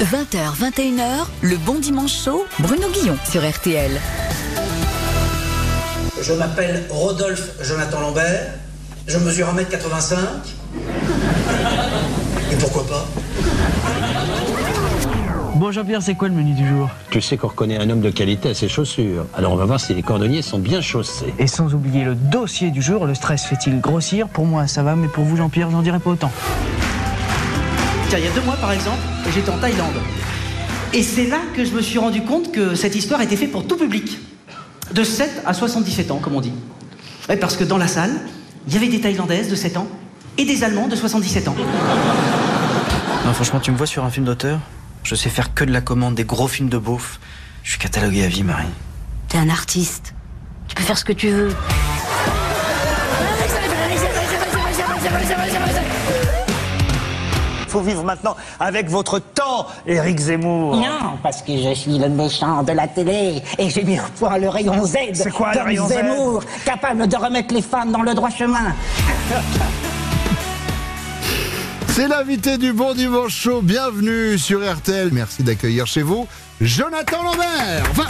[0.00, 3.90] 20h, 21h, le bon dimanche chaud, Bruno Guillon sur RTL.
[6.22, 8.52] Je m'appelle Rodolphe Jonathan Lambert,
[9.08, 10.16] je mesure 1m85.
[12.52, 13.08] Et pourquoi pas?
[15.56, 16.88] Bon Jean-Pierre, c'est quoi le menu du jour?
[17.10, 19.26] Tu sais qu'on reconnaît un homme de qualité à ses chaussures.
[19.36, 21.34] Alors on va voir si les cordonniers sont bien chaussés.
[21.40, 24.28] Et sans oublier le dossier du jour, le stress fait-il grossir?
[24.28, 26.30] Pour moi ça va, mais pour vous Jean-Pierre, j'en dirais pas autant.
[28.08, 28.98] Tiens, il y a deux mois par exemple,
[29.34, 29.96] j'étais en Thaïlande.
[30.94, 33.66] Et c'est là que je me suis rendu compte que cette histoire était faite pour
[33.66, 34.18] tout public.
[34.92, 36.54] De 7 à 77 ans, comme on dit.
[37.28, 38.18] Ouais, parce que dans la salle,
[38.66, 39.86] il y avait des Thaïlandaises de 7 ans
[40.38, 41.54] et des Allemands de 77 ans.
[43.26, 44.60] Non, franchement, tu me vois sur un film d'auteur?
[45.02, 47.20] Je sais faire que de la commande, des gros films de beauf.
[47.62, 48.64] Je suis catalogué à vie, Marie.
[49.28, 50.14] T'es un artiste.
[50.68, 51.54] Tu peux faire ce que tu veux.
[57.68, 60.76] Faut vivre maintenant avec votre temps, Éric Zemmour.
[60.76, 64.38] Non, parce que je suis le méchant de la télé et j'ai mis au point
[64.38, 64.96] le rayon Z.
[65.14, 68.74] C'est quoi le rayon Z Zemmour, capable de remettre les femmes dans le droit chemin.
[71.88, 73.60] C'est l'invité du Bon Dimanche Show.
[73.60, 75.08] Bienvenue sur RTL.
[75.10, 76.28] Merci d'accueillir chez vous
[76.60, 77.82] Jonathan Lambert.
[77.90, 78.06] Enfin,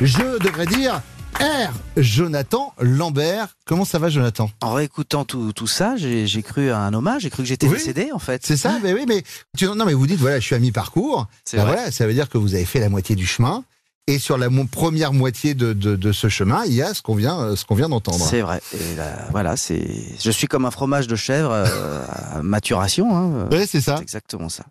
[0.00, 1.02] je devrais dire
[1.40, 1.70] R.
[1.96, 3.48] Jonathan Lambert.
[3.66, 4.50] Comment ça va, Jonathan?
[4.62, 7.74] En réécoutant tout, tout ça, j'ai cru à un hommage, j'ai cru que j'étais Oui.
[7.74, 8.44] décédé en fait.
[8.46, 9.22] C'est ça Mais oui, mais
[9.56, 11.26] tu, non, mais vous dites voilà, je suis à mi-parcours.
[11.44, 11.74] C'est Ben vrai.
[11.76, 13.64] voilà, ça veut dire que vous avez fait la moitié du chemin.
[14.08, 17.16] Et sur la première moitié de, de, de ce chemin, il y a ce qu'on
[17.16, 18.24] vient, ce qu'on vient d'entendre.
[18.24, 18.60] C'est vrai.
[18.72, 19.84] Et là, voilà, c'est.
[20.22, 22.04] Je suis comme un fromage de chèvre euh,
[22.36, 23.16] à maturation.
[23.16, 23.48] Hein.
[23.50, 23.96] Oui, c'est ça.
[23.96, 24.62] C'est exactement ça.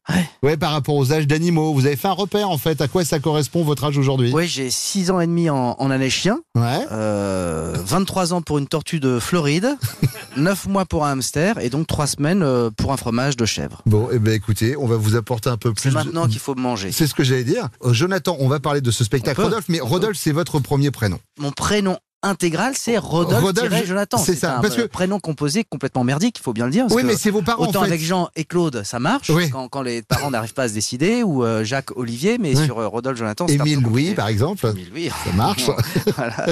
[0.42, 2.80] Ouais, par rapport aux âges d'animaux, vous avez fait un repère en fait.
[2.80, 4.32] À quoi ça correspond votre âge aujourd'hui?
[4.34, 6.86] Oui, j'ai 6 ans et demi en, en année chien, Ouais.
[6.94, 9.68] euh, 23 ans pour une tortue de Floride,
[10.38, 13.82] 9 mois pour un hamster et donc 3 semaines euh, pour un fromage de chèvre.
[13.86, 15.82] Bon, eh ben écoutez, on va vous apporter un peu plus.
[15.82, 16.94] C'est de- maintenant qu'il faut manger.
[16.94, 17.68] C'est ce que j'allais dire.
[17.84, 21.20] Euh, Jonathan, on va parler de ce spectacle Rodolphe, mais Rodolphe, c'est votre premier prénom.
[21.40, 24.18] Mon prénom intégral, c'est Rodolphe, Rodolphe, Jonathan.
[24.18, 26.88] c'est ça, un parce que- prénom composé complètement merdique, il faut bien le dire.
[26.90, 27.90] Oui, mais c'est vos parents Autant en fait.
[27.90, 29.52] avec Jean et Claude, ça marche Oui.
[29.52, 32.66] quand, quand les parents n'arrivent pas à se décider, ou euh, Jacques Olivier, mais Oui.
[32.66, 34.66] sur euh, Rodolphe Jonathan, c'est Émile Louis, par exemple.
[34.72, 35.10] Émile Louis.
[35.24, 35.70] Ça marche.
[36.18, 36.48] Voilà.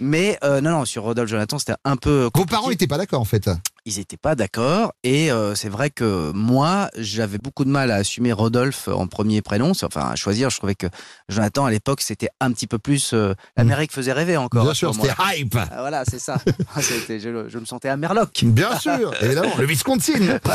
[0.00, 2.28] Mais euh, non, non, sur Rodolphe Jonathan, c'était un peu.
[2.34, 3.48] Vos parents n'étaient pas d'accord en fait.
[3.84, 4.92] Ils n'étaient pas d'accord.
[5.02, 9.42] Et euh, c'est vrai que moi, j'avais beaucoup de mal à assumer Rodolphe en premier
[9.42, 9.72] prénom.
[9.82, 10.86] Enfin, à choisir, je trouvais que
[11.28, 13.12] Jonathan, à l'époque, c'était un petit peu plus.
[13.12, 14.64] euh, L'Amérique faisait rêver encore.
[14.64, 15.56] Bien sûr, c'était hype.
[15.56, 16.38] Ah, Voilà, c'est ça.
[16.80, 18.30] C'était- je, je me sentais à Merloc.
[18.44, 20.38] Bien sûr, évidemment, le Wisconsin.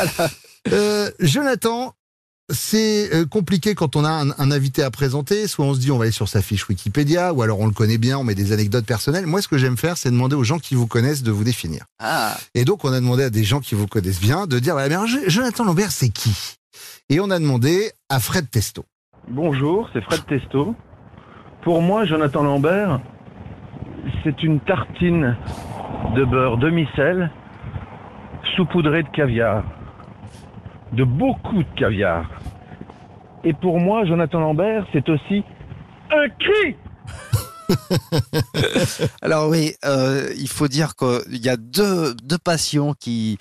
[0.72, 1.94] Euh, Jonathan,
[2.50, 5.46] c'est euh, compliqué quand on a un, un invité à présenter.
[5.48, 7.72] Soit on se dit on va aller sur sa fiche Wikipédia, ou alors on le
[7.72, 9.26] connaît bien, on met des anecdotes personnelles.
[9.26, 11.84] Moi, ce que j'aime faire, c'est demander aux gens qui vous connaissent de vous définir.
[11.98, 14.74] Ah, Et donc, on a demandé à des gens qui vous connaissent bien de dire
[14.74, 16.56] voilà, mais alors, Je- Jonathan Lambert, c'est qui?
[17.10, 18.84] Et on a demandé à Fred Testo.
[19.30, 20.74] Bonjour, c'est Fred Testo.
[21.62, 23.00] Pour moi, Jonathan Lambert,
[24.24, 25.36] c'est une tartine
[26.16, 27.30] de beurre demi-sel
[28.56, 29.64] saupoudrée de caviar.
[30.92, 32.28] De beaucoup de caviar.
[33.44, 35.44] Et pour moi, Jonathan Lambert, c'est aussi
[36.10, 36.76] un cri
[39.22, 43.36] Alors oui, euh, il faut dire qu'il y a deux, deux passions qui,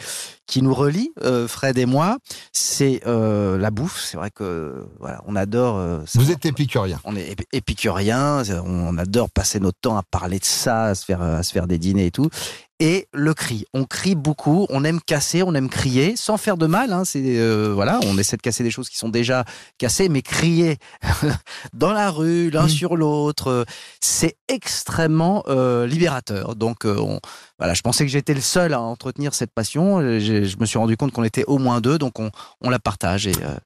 [0.48, 2.18] qui nous relient, euh, Fred et moi.
[2.52, 4.00] C'est euh, la bouffe.
[4.00, 5.78] C'est vrai que voilà, on adore.
[5.78, 6.00] euh.
[6.16, 7.00] Vous êtes épicurien.
[7.06, 11.06] On est ép- épicurien, on adore passer notre temps à parler de ça, à se
[11.06, 12.30] faire, à se faire des dîners et tout.
[12.80, 16.68] Et le cri, on crie beaucoup, on aime casser, on aime crier, sans faire de
[16.68, 16.94] mal.
[16.94, 19.46] Hein, c'est euh, voilà, on essaie de casser des choses qui sont déjà
[19.80, 20.78] cassées, mais crier
[21.74, 22.70] dans la rue, l'un Mm.
[22.70, 23.66] sur l'autre,
[24.00, 26.56] c'est extrêmement euh, libérateur.
[26.56, 27.20] Donc euh, on,
[27.58, 30.00] voilà, je pensais que j'étais le seul à entretenir cette passion.
[30.00, 32.30] Euh, Je me suis rendu compte qu'on était au moins deux, donc on,
[32.62, 33.26] on la partage.
[33.26, 33.58] Et, euh,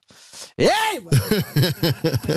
[0.56, 1.00] et hey,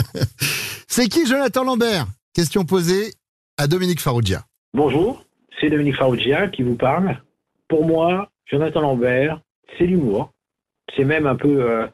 [0.88, 2.06] C'est qui Jonathan Lambert?
[2.34, 3.14] Question posée
[3.58, 4.44] à Dominique Farrugia.
[4.74, 5.24] Bonjour,
[5.66, 7.20] c'est Dominique Farrugia qui vous parle.
[7.68, 9.42] Pour moi, Jonathan Lambert,
[9.78, 10.32] c'est l'humour.
[10.96, 11.88] C'est même un peu euh,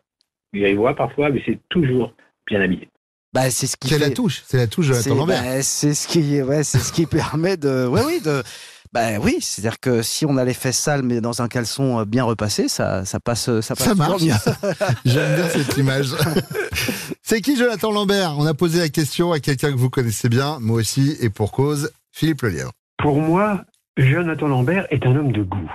[0.53, 2.13] grivois parfois, mais c'est toujours
[2.47, 2.89] bien habillé.
[3.33, 4.09] bah, c'est ce qui C'est fait.
[4.09, 5.41] la touche, c'est la touche Jonathan Lambert.
[5.41, 8.43] bah, c'est ce qui, ouais, c'est ce qui permet de, ouais, oui, de,
[8.91, 12.05] bah oui, c'est-à-dire que si on a les fesses sales mais dans un caleçon euh,
[12.05, 14.21] bien repassé, ça, ça passe, ça passe Ça marche.
[14.21, 14.33] mieux.
[15.05, 16.07] J'aime bien cette image.
[17.23, 18.35] C'est qui Jonathan Lambert?
[18.37, 21.53] On a posé la question à quelqu'un que vous connaissez bien, moi aussi, et pour
[21.53, 22.73] cause, Philippe Lelièvre.
[23.01, 23.61] Pour moi,
[23.97, 25.71] Jonathan Lambert est un homme de goût,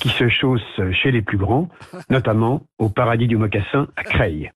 [0.00, 0.62] qui se chausse
[1.02, 1.68] chez les plus grands,
[2.10, 4.50] notamment au paradis du mocassin à Creil.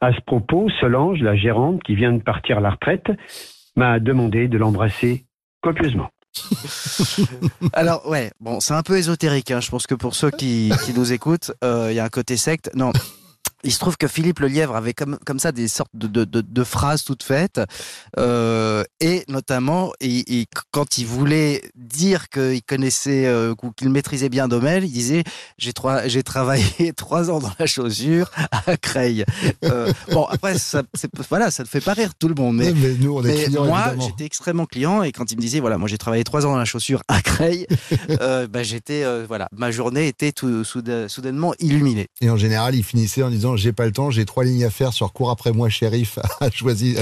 [0.00, 3.10] À ce propos, Solange, la gérante qui vient de partir à la retraite,
[3.76, 5.24] m'a demandé de l'embrasser
[5.62, 6.10] copieusement.
[7.72, 9.50] Alors ouais, bon, c'est un peu ésotérique.
[9.50, 9.60] hein.
[9.60, 12.36] Je pense que pour ceux qui, qui nous écoutent, euh, il y a un côté
[12.36, 12.70] secte.
[12.74, 12.92] Non,
[13.64, 16.24] il se trouve que Philippe Le Lièvre avait comme, comme ça des sortes de, de,
[16.24, 17.60] de, de phrases toutes faites.
[18.18, 24.28] Euh, et notamment, il, il- quand il voulait dire qu'il connaissait euh, ou qu'il maîtrisait
[24.28, 25.24] bien Domel, il disait
[25.58, 28.30] J'ai trois- j'ai travaillé trois ans dans la chaussure
[28.66, 29.24] à Creil.
[29.64, 30.82] Euh, bon, après, ça,
[31.28, 32.56] voilà, ça ne fait pas rire tout le monde.
[32.56, 35.02] Mais, Ouais, mais nous, on est mais clients, moi, j'étais extrêmement client.
[35.02, 37.20] Et quand il me disait Voilà, moi j'ai travaillé trois ans dans la chaussure à
[37.22, 37.66] Creil,
[38.20, 42.06] euh, bah, j'étais, voilà, ma journée était tout, soudain- soudainement illuminée.
[42.20, 44.70] Et en général, il finissait en disant J'ai pas le temps, j'ai trois lignes à
[44.70, 46.98] faire sur cours après moi, shérif, à choisir,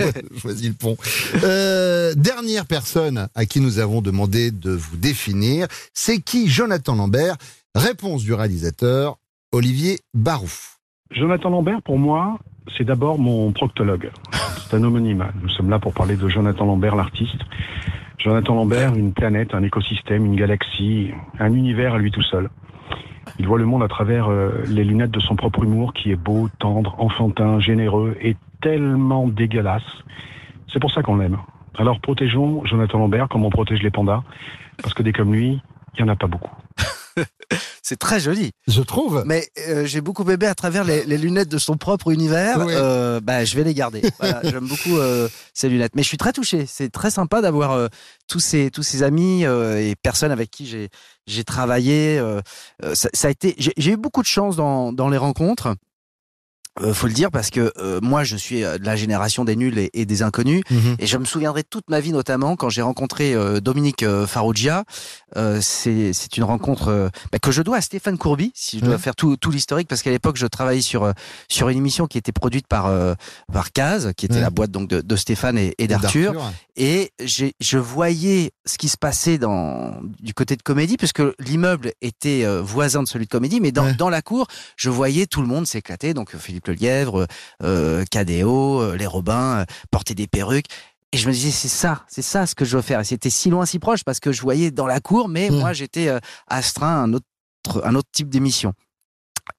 [0.36, 0.96] choisi le pont.
[1.44, 7.36] Euh, dernière personne à qui nous avons demandé de vous définir, c'est qui Jonathan Lambert?
[7.74, 9.16] Réponse du réalisateur
[9.52, 10.78] Olivier Barouf.
[11.10, 12.38] Jonathan Lambert, pour moi,
[12.76, 14.10] c'est d'abord mon proctologue.
[14.68, 15.26] C'est un homonyme.
[15.42, 17.40] Nous sommes là pour parler de Jonathan Lambert, l'artiste.
[18.18, 22.50] Jonathan Lambert, une planète, un écosystème, une galaxie, un univers à lui tout seul.
[23.38, 26.16] Il voit le monde à travers euh, les lunettes de son propre humour qui est
[26.16, 29.82] beau, tendre, enfantin, généreux et tellement dégueulasse.
[30.72, 31.38] C'est pour ça qu'on l'aime.
[31.78, 34.22] Alors protégeons Jonathan Lambert comme on protège les pandas,
[34.82, 35.60] parce que des comme lui,
[35.96, 36.50] il n'y en a pas beaucoup.
[37.82, 38.52] C'est très joli.
[38.68, 39.22] Je trouve.
[39.26, 42.58] Mais euh, j'ai beaucoup aimé à travers les, les lunettes de son propre univers.
[42.58, 42.72] Oui.
[42.76, 44.02] Euh, bah, je vais les garder.
[44.20, 45.92] Voilà, J'aime beaucoup euh, ces lunettes.
[45.94, 46.66] Mais je suis très touché.
[46.66, 47.88] C'est très sympa d'avoir
[48.28, 50.88] tous ces tous ces amis et personnes avec qui
[51.26, 52.22] j'ai travaillé.
[52.94, 53.54] ça, ça a été.
[53.58, 55.74] J'ai j'ai eu beaucoup de chance dans dans les rencontres.
[56.80, 59.56] Euh, faut le dire parce que euh, moi je suis euh, de la génération des
[59.56, 60.96] nuls et, et des inconnus Mhm.
[61.00, 64.84] et je me souviendrai toute ma vie notamment quand j'ai rencontré euh, Dominique Farrugia
[65.60, 68.98] c'est une rencontre bah, que je dois à Stéphane Courby si je dois Ouais.
[69.00, 71.12] faire tout, tout l'historique parce qu'à l'époque je travaillais sur
[71.48, 72.90] sur une émission qui était produite par
[73.52, 76.34] par Caz qui était la boîte donc de, de Stéphane et, et d'Arthur
[76.76, 82.46] et je voyais ce qui se passait dans, du côté de comédie, puisque l'immeuble était
[82.62, 84.46] voisin de celui de comédie, mais dans, la cour,
[84.76, 86.14] je voyais tout le monde s'éclater.
[86.14, 87.26] Donc Philippe Le Lièvre,
[87.62, 90.66] euh, Cadéo, euh, les Robins, euh, porter des perruques.
[91.12, 93.00] Et je me disais, c'est ça, c'est ça ce que je veux faire.
[93.00, 95.54] Et c'était si loin, si proche, parce que je voyais dans la cour, mais Mm.
[95.58, 96.08] moi, j'étais
[96.46, 97.26] astreint à un autre,
[97.84, 98.74] un autre type d'émission.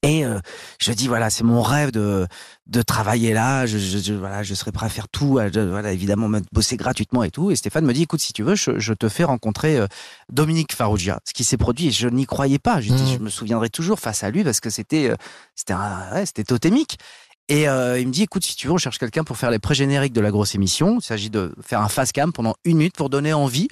[0.03, 0.39] Et euh,
[0.79, 2.27] je dis voilà, c'est mon rêve de
[2.67, 3.65] de travailler là.
[3.65, 5.37] Je, je, je- voilà, je serais prêt à faire tout.
[5.39, 7.51] à- voilà, évidemment, me bosser gratuitement et tout.
[7.51, 9.87] Et Stéphane me dit écoute, si tu veux, je, je te fais rencontrer euh,
[10.31, 11.19] Dominique Farrugia.
[11.27, 12.79] Ce qui s'est produit, et je n'y croyais pas.
[12.81, 13.13] Je, dis, Mhm.
[13.13, 15.15] je me souviendrai toujours face à lui parce que c'était euh,
[15.55, 16.97] c'était ouais, c'était totémique.
[17.49, 19.59] Et euh, il me dit écoute, si tu veux, on cherche quelqu'un pour faire les
[19.59, 20.99] pré-génériques de la grosse émission.
[20.99, 23.67] Il s'agit de faire un face cam pendant une minute pour donner envie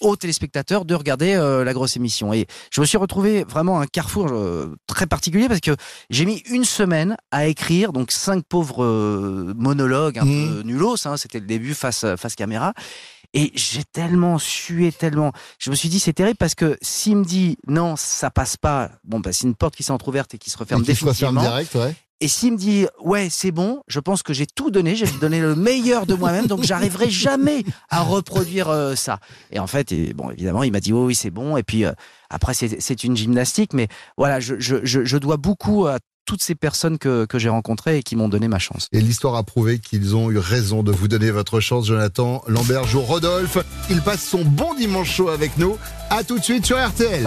[0.00, 2.32] aux téléspectateurs de regarder euh, la grosse émission.
[2.32, 5.76] Et je me suis retrouvé vraiment à un carrefour euh, très particulier parce que
[6.10, 10.48] j'ai mis une semaine à écrire donc cinq pauvres euh, monologues un Mhm.
[10.56, 11.06] peu nulos.
[11.06, 12.72] Hein, C'était le début face face caméra.
[13.32, 15.32] Et j'ai tellement sué, tellement.
[15.60, 18.90] Je me suis dit, c'est terrible parce que s'il me dit non, ça passe pas,
[19.04, 21.04] bon, bah, c'est une porte qui s'est entrouverte et qui se referme Et qui se
[21.04, 21.40] referme définitivement.
[21.42, 21.94] direct, ouais.
[22.20, 25.40] Et s'il me dit ouais c'est bon, je pense que j'ai tout donné, j'ai donné
[25.40, 29.20] le meilleur de moi-même, donc j'arriverai jamais à reproduire euh, ça.
[29.52, 31.56] Et en fait, bon évidemment, il m'a dit oui c'est bon.
[31.56, 31.92] Et puis euh,
[32.28, 33.88] après c'est une gymnastique, mais
[34.18, 37.98] voilà, je, je, je, je dois beaucoup à toutes ces personnes que, que j'ai rencontrées
[37.98, 38.86] et qui m'ont donné ma chance.
[38.92, 42.42] Et l'histoire a prouvé qu'ils ont eu raison de vous donner votre chance, Jonathan.
[42.46, 43.58] Lambert joue Rodolphe.
[43.90, 45.76] Il passe son bon dimanche chaud avec nous.
[46.08, 47.26] À tout de suite sur RTL.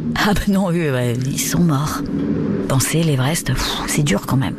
[0.15, 2.01] Ah ben non, eux, ouais, ils sont morts.
[2.67, 3.51] Penser l'Everest,
[3.87, 4.55] c'est dur quand même.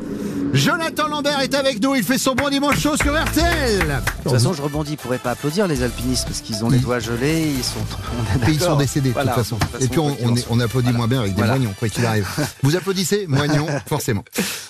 [0.52, 1.94] Jonathan Lambert est avec nous.
[1.94, 3.78] Il fait son bon dimanche chaud sur RTL.
[3.86, 6.78] De toute façon, je rebondis, ils pourraient pas applaudir les alpinistes parce qu'ils ont les
[6.78, 7.78] doigts gelés, ils sont,
[8.44, 9.56] on est ils sont décédés de Voilà, toute façon.
[9.56, 10.10] de toute Et puis on,
[10.60, 11.56] est- applaudit moins bien avec des Voilà.
[11.56, 12.26] moignons, quoi qu'il arrive.
[12.62, 14.24] Vous applaudissez Moignons, forcément.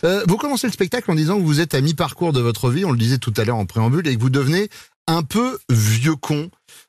[0.04, 2.84] Euh, vous commencez le spectacle en disant que vous êtes à mi-parcours de votre vie,
[2.84, 4.68] on le disait tout à l'heure en préambule, et que vous devenez
[5.08, 6.48] un peu vieux con.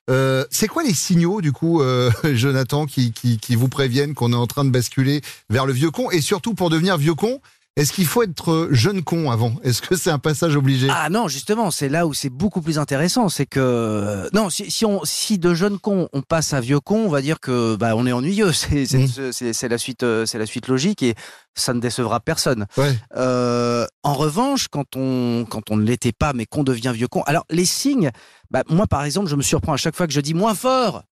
[0.10, 4.34] Euh, c'est quoi les signaux, du coup, euh, Jonathan, qui, qui, qui vous préviennent qu'on
[4.34, 6.12] est en train de basculer vers le vieux con?
[6.12, 7.40] Et surtout, pour devenir vieux con,
[7.76, 9.54] est-ce qu'il faut être jeune con avant?
[9.64, 10.88] Est-ce que c'est un passage obligé?
[10.92, 13.30] Ah non, justement, c'est là où c'est beaucoup plus intéressant.
[13.30, 17.06] C'est que non, si, si on si de jeune con on passe à vieux con,
[17.06, 18.52] on va dire que bah on est ennuyeux.
[18.54, 19.32] C'est Mmh.
[19.54, 21.16] c'est- la suite euh, c'est la suite logique et
[21.56, 22.66] ça ne décevra personne.
[22.78, 22.96] Ouais.
[23.16, 27.24] Euh, en revanche, quand on quand on ne l'était pas mais qu'on devient vieux con,
[27.24, 28.12] alors les signes,
[28.52, 31.04] bah, moi par exemple, je me surprends à chaque fois que je dis moins fort.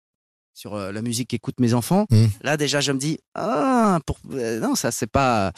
[0.54, 2.06] Sur euh, la musique qu'écoutent mes enfants.
[2.10, 2.26] Mmh.
[2.44, 4.20] Là, déjà, je me dis, ah, pour...
[4.34, 5.52] euh, non, ça, c'est pas.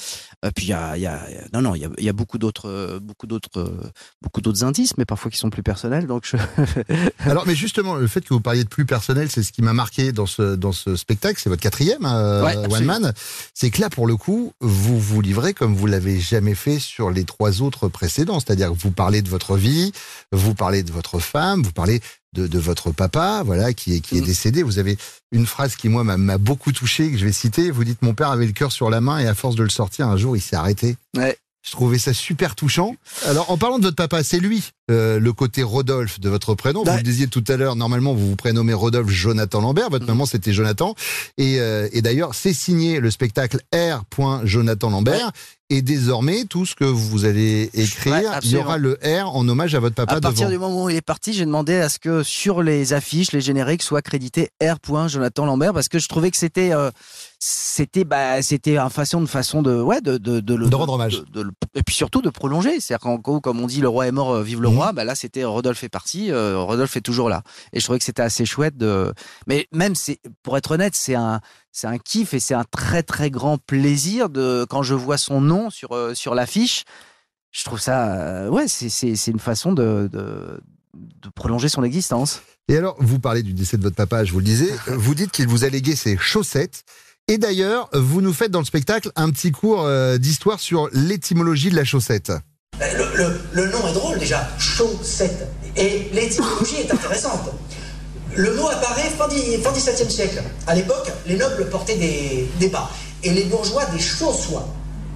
[0.45, 2.09] Euh, puis, il y a, il y a- non, non, il y a, il y
[2.09, 3.73] a beaucoup d'autres, beaucoup d'autres,
[4.21, 6.07] beaucoup d'autres indices, mais parfois qui sont plus personnels.
[6.07, 6.37] Donc, je...
[7.19, 9.73] Alors, mais justement, le fait que vous parliez de plus personnel, c'est ce qui m'a
[9.73, 11.39] marqué dans ce, dans ce spectacle.
[11.41, 12.85] C'est votre quatrième euh, Ouais, One.
[12.85, 13.13] Man.
[13.53, 17.11] C'est que là, pour le coup, vous vous livrez comme vous l'avez jamais fait sur
[17.11, 18.39] les trois autres précédents.
[18.39, 19.91] C'est-à-dire que vous parlez de votre vie,
[20.31, 22.01] vous parlez de votre femme, vous parlez
[22.33, 24.25] de, de votre papa, voilà, qui est, qui est Mm.
[24.25, 24.63] décédé.
[24.63, 24.97] Vous avez
[25.31, 27.71] une phrase qui, moi, m'a- beaucoup touché, que je vais citer.
[27.71, 29.69] Vous dites, mon père avait le cœur sur la main et à force de le
[29.69, 30.95] sortir, un jour, il s'est arrêté.
[31.15, 31.37] Ouais.
[31.65, 32.97] Je trouvais ça super touchant.
[33.25, 36.83] Alors, en parlant de votre papa, c'est lui, euh, le côté Rodolphe de votre prénom.
[36.83, 39.89] Vous le disiez tout à l'heure, normalement, vous vous prénommez Rodolphe Jonathan Lambert.
[39.89, 40.93] Votre maman, c'était Jonathan.
[41.37, 44.03] Et, euh, et d'ailleurs, c'est signé le spectacle R.
[44.43, 45.31] Jonathan Lambert.
[45.75, 49.47] Et désormais, tout ce que vous allez écrire, Ouais, il y aura le R en
[49.49, 50.51] hommage à votre papa à partir devant.
[50.51, 53.41] du moment où il est parti, j'ai demandé à ce que sur les affiches, les
[53.41, 54.75] génériques soient crédités R.
[55.07, 56.91] Jonathan Lambert parce que je trouvais que c'était, euh,
[57.45, 60.93] c'était, bah, c'était une façon, de façon de, ouais, de, de, de, le- De rendre
[60.93, 61.21] hommage.
[61.33, 62.79] de- et puis surtout de prolonger.
[62.79, 64.75] C'est-à-dire qu'en gros, comme on dit, le roi est mort, euh, vive le Mhm.
[64.77, 64.93] roi.
[64.93, 67.43] Bah là, c'était Rodolphe est parti, euh, Rodolphe est toujours là.
[67.73, 69.13] Et je trouvais que c'était assez chouette de.
[69.45, 71.41] Mais même, c'est, pour être honnête, c'est un,
[71.73, 75.41] c'est un kiff et c'est un très très grand plaisir de quand je vois son
[75.41, 76.85] nom sur euh, sur l'affiche.
[77.51, 80.61] Je trouve ça, euh, ouais, c'est, c'est, c'est une façon de, de
[80.95, 82.41] de prolonger son existence.
[82.69, 84.69] Et alors, vous parlez du décès de votre papa, je vous le disais.
[84.87, 86.83] Vous dites qu'il vous a légué ses chaussettes.
[87.29, 91.69] Et d'ailleurs, vous nous faites dans le spectacle un petit cours euh, d'histoire sur l'étymologie
[91.69, 92.33] de la chaussette.
[93.15, 95.47] Le, le- nom est drôle déjà, chaussette.
[95.77, 97.49] Et l'étymologie est intéressante.
[98.35, 100.43] Le mot apparaît fin, fin 17e siècle.
[100.67, 102.89] À l'époque, les nobles portaient des, des bas
[103.23, 104.67] et les bourgeois des chaussoies,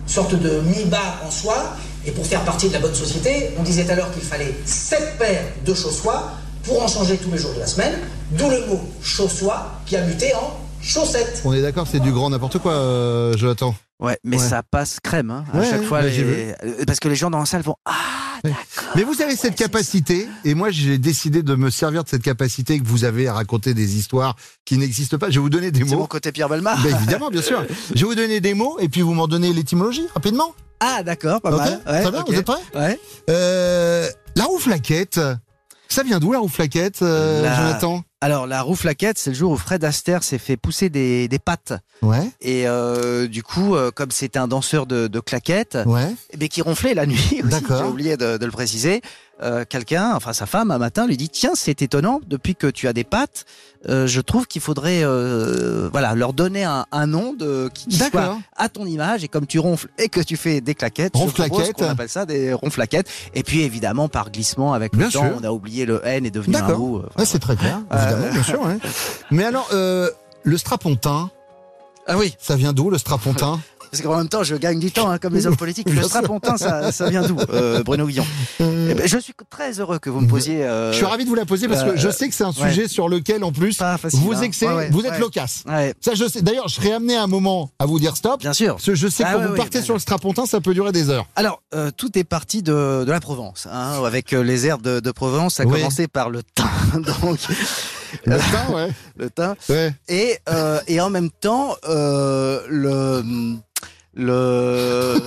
[0.06, 1.76] sorte de mi-bas en soie.
[2.06, 5.44] Et pour faire partie de la bonne société, on disait alors qu'il fallait sept paires
[5.66, 6.32] de chaussoies
[6.64, 7.96] pour en changer tous les jours de la semaine,
[8.32, 11.42] d'où le mot chaussoie qui a muté en chaussette.
[11.46, 13.76] On est d'accord, c'est du grand n'importe quoi, euh, Jonathan.
[14.00, 14.48] Ouais, mais Ouais.
[14.48, 15.32] ça passe crème.
[15.32, 17.62] Hein, à Ouais, chaque fois, bah, les- euh, parce que les gens dans la salle
[17.64, 17.94] vont ah
[18.96, 22.80] Mais vous avez cette capacité, et moi j'ai décidé de me servir de cette capacité
[22.80, 25.30] que vous avez à raconter des histoires qui n'existent pas.
[25.32, 26.02] Je vais vous donner des c'est mots.
[26.02, 26.80] mon côté Pierre Belmar.
[26.84, 27.66] Ben, évidemment, bien sûr.
[27.96, 30.54] Je vais vous donner des mots, et puis vous m'en donnez l'étymologie rapidement.
[30.80, 31.82] Ah d'accord, pas mal.
[31.88, 33.00] Ouais, très bien, vous êtes prêts Ouais.
[33.32, 35.20] Euh, La rouflaquette.
[35.90, 38.04] Ça vient d'où la rouflaquette, euh, La- Jonathan?
[38.20, 41.74] Alors la rouflaquette, c'est le jour où Fred Astaire s'est fait pousser des, des pattes.
[42.02, 46.16] Ouais, Et euh, du coup, euh, comme c'était un danseur de, de claquettes, ouais.
[46.32, 47.78] eh bien, qui ronflait la nuit aussi, D'accord.
[47.84, 49.02] j'ai oublié de, de le préciser,
[49.44, 52.88] euh, quelqu'un, enfin sa femme, un matin, lui dit Tiens, c'est étonnant, depuis que tu
[52.88, 53.46] as des pattes,
[53.88, 57.98] euh, je trouve qu'il faudrait euh, voilà, leur donner un, un nom de, qui, qui
[57.98, 59.24] soit à ton image.
[59.24, 61.74] Et comme tu ronfles et que tu fais des claquettes, Ronflaquettes.
[61.74, 63.08] qu'on appelle ça des ronflaquettes.
[63.36, 65.38] Et puis évidemment, par glissement, avec Bien le temps, sûr.
[65.40, 66.98] on a oublié le N et devenu un ou.
[66.98, 68.62] euh, Ouais, c'est très clair, évidemment, bien sûr.
[68.62, 68.78] ouais.
[69.30, 70.10] Mais alors, euh,
[70.44, 71.30] le strapontin,
[72.08, 73.60] Ah oui, ça vient d'où le strapontin?
[73.92, 75.90] Parce qu'en même temps, je gagne du temps, hein, comme les hommes politiques.
[75.90, 78.26] Le strapontin, ça, ça vient d'où, euh, Bruno Guillon?
[78.62, 80.64] Euh, Eh ben, Je suis très heureux que vous me posiez.
[80.64, 82.44] euh, Je suis ravi de vous la poser parce que euh, je sais que c'est
[82.44, 82.70] un ouais.
[82.70, 84.42] sujet sur lequel, en plus, facile, vous hein.
[84.42, 85.64] excellez, Ouais, ouais, vous êtes loquace.
[86.02, 86.42] Ça, je sais.
[86.42, 88.40] D'ailleurs, je serais amené à un moment à vous dire stop.
[88.40, 88.74] bien sûr.
[88.76, 90.92] Parce que je sais que Ah quand vous partez sur le strapontin, ça peut durer
[90.92, 91.26] des heures.
[91.36, 95.12] Alors, euh, tout est parti de, de la Provence, hein, avec les herbes de, de
[95.12, 95.56] Provence.
[95.56, 96.66] Ça a commencé par le thym,
[97.22, 97.40] donc
[98.26, 98.90] Le temps, ouais.
[99.18, 99.94] le thym, ouais.
[100.08, 103.24] et euh, et en même temps euh, le
[104.14, 105.20] le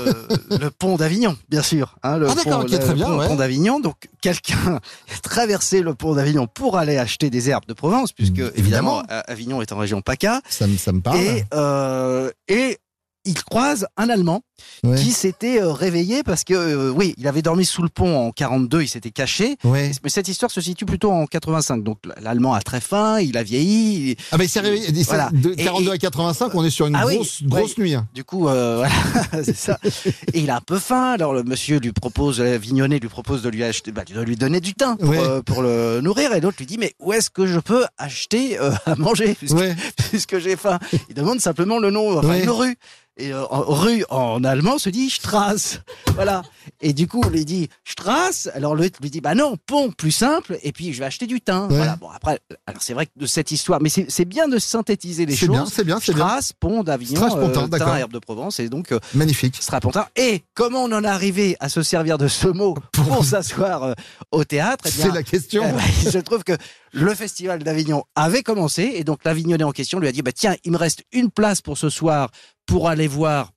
[0.59, 1.97] le pont d'Avignon, bien sûr.
[2.03, 3.29] Hein, le Ah, d'accord, pont, ok, le très bien, pont, ouais.
[3.29, 3.81] pont d'Avignon.
[3.81, 4.77] Donc quelqu'un
[5.17, 8.57] a traversé le pont d'Avignon pour aller acheter des herbes de Provence, puisque Évidemment.
[8.57, 11.19] évidemment A- Avignon est en région PACA, Ça, me- ça me parle.
[11.19, 12.79] et euh, et
[13.25, 14.43] il croise un Allemand
[14.85, 14.97] Ouais.
[14.97, 18.31] qui s'était euh, réveillé parce que euh, oui, il avait dormi sous le pont en
[18.33, 19.57] 42, il s'était caché.
[19.65, 19.91] Ouais.
[20.03, 21.83] Mais cette histoire se situe plutôt en 85.
[21.83, 24.11] Donc l'Allemand a très faim, il a vieilli.
[24.13, 24.91] il- Ah, mais il s'est réveillé.
[25.05, 25.29] Voilà.
[25.33, 27.47] De Et- 42 et- à 85, on est sur une Ah oui, grosse, ouais.
[27.49, 27.95] grosse nuit.
[27.95, 28.07] hein.
[28.15, 28.77] Du coup, euh,
[29.31, 29.79] voilà, c'est ça.
[30.33, 31.13] Et il a un peu faim.
[31.13, 34.61] Alors le monsieur lui propose, Vignonnet lui propose de lui acheter, bah, de lui donner
[34.61, 36.33] du thym pour, euh, le nourrir.
[36.35, 39.37] Et l'autre lui dit mais où est-ce que je peux acheter à manger
[40.11, 40.79] puisque, j'ai faim?
[41.09, 42.77] Il demande simplement le nom, enfin une rue.
[43.17, 45.81] Et euh, en- rue en allemand se dit Strasse.
[46.15, 46.43] Voilà.
[46.81, 48.51] Et du coup, on lui dit Strasse.
[48.55, 50.59] Alors l'autre lui dit bah non, pont, plus simple.
[50.63, 51.69] Et puis je vais acheter du thym.
[51.69, 51.77] Ouais.
[51.77, 51.97] Voilà.
[51.97, 55.37] Bon après, alors c'est vrai que de cette histoire, mais c'est bien de synthétiser les
[55.37, 55.49] choses.
[55.73, 56.25] c'est bien, c'est bien.
[56.27, 58.61] Strasse, pont d'Avignon, euh, thym, herbe de Provence.
[58.61, 59.57] Et donc euh, Magnifique.
[59.61, 60.07] Strapontin.
[60.17, 63.95] Et comment on en est arrivé à se servir de ce mot pour s'asseoir euh,
[64.33, 64.85] au théâtre?
[64.87, 65.63] Eh C'est la question.
[65.63, 66.57] ben, il se trouve que
[66.93, 70.57] le festival d'Avignon avait commencé et donc l'Avignonnais en question lui a dit bah tiens
[70.65, 72.31] il me reste une place pour ce soir
[72.67, 73.53] pour aller voir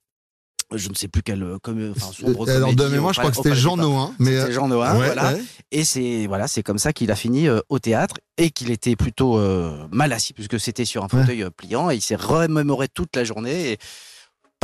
[0.76, 3.18] je ne sais plus quel euh, comme enfin sombre Alors, de comédie mémoire, au je
[3.20, 4.14] crois que c'était Jean Nohain.
[4.18, 5.32] Mais C'était Jean ouais, voilà.
[5.32, 5.42] ouais.
[5.70, 8.94] Et c'est voilà, c'est comme ça qu'il a fini euh, au théâtre et qu'il était
[8.94, 12.88] plutôt euh, mal assis puisque c'était sur un fauteuil euh, pliant et il s'est remémoré
[12.88, 13.72] toute la journée.
[13.72, 13.78] Et...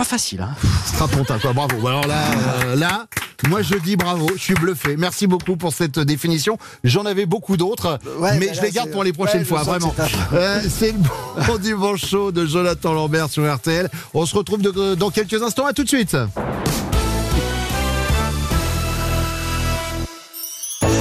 [0.01, 0.55] Pas facile, hein.
[0.87, 1.53] Strapontin, quoi.
[1.53, 1.87] Bravo.
[1.87, 2.23] Alors là,
[2.65, 3.05] euh, là,
[3.49, 4.31] moi je dis bravo.
[4.35, 4.97] Je suis bluffé.
[4.97, 6.57] Merci beaucoup pour cette définition.
[6.85, 9.45] J'en avais beaucoup d'autres, Ouais, mais mais je là, les garde pour les prochaines ouais,
[9.45, 9.95] fois, vraiment.
[9.99, 13.91] c'est Euh, C'est le bon dimanche chaud de Jonathan Lambert sur RTL.
[14.15, 15.67] On se retrouve de- dans quelques instants.
[15.67, 16.17] À tout de suite.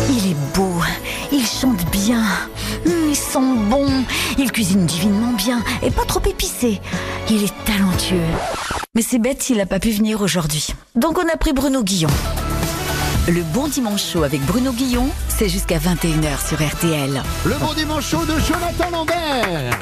[0.09, 0.73] Il est beau,
[1.31, 2.21] il chante bien,
[2.85, 3.39] hum, il sent
[3.69, 3.85] bon,
[4.37, 6.81] il cuisine divinement bien et pas trop épicé.
[7.29, 8.17] Il est talentueux.
[8.95, 10.69] Mais c'est bête s'il n'a pas pu venir aujourd'hui.
[10.95, 12.09] Donc on a pris Bruno Guillon.
[13.27, 17.21] Le bon dimanche chaud avec Bruno Guillon, c'est jusqu'à 21h sur RTL.
[17.45, 19.79] Le bon dimanche chaud de Jonathan Lambert.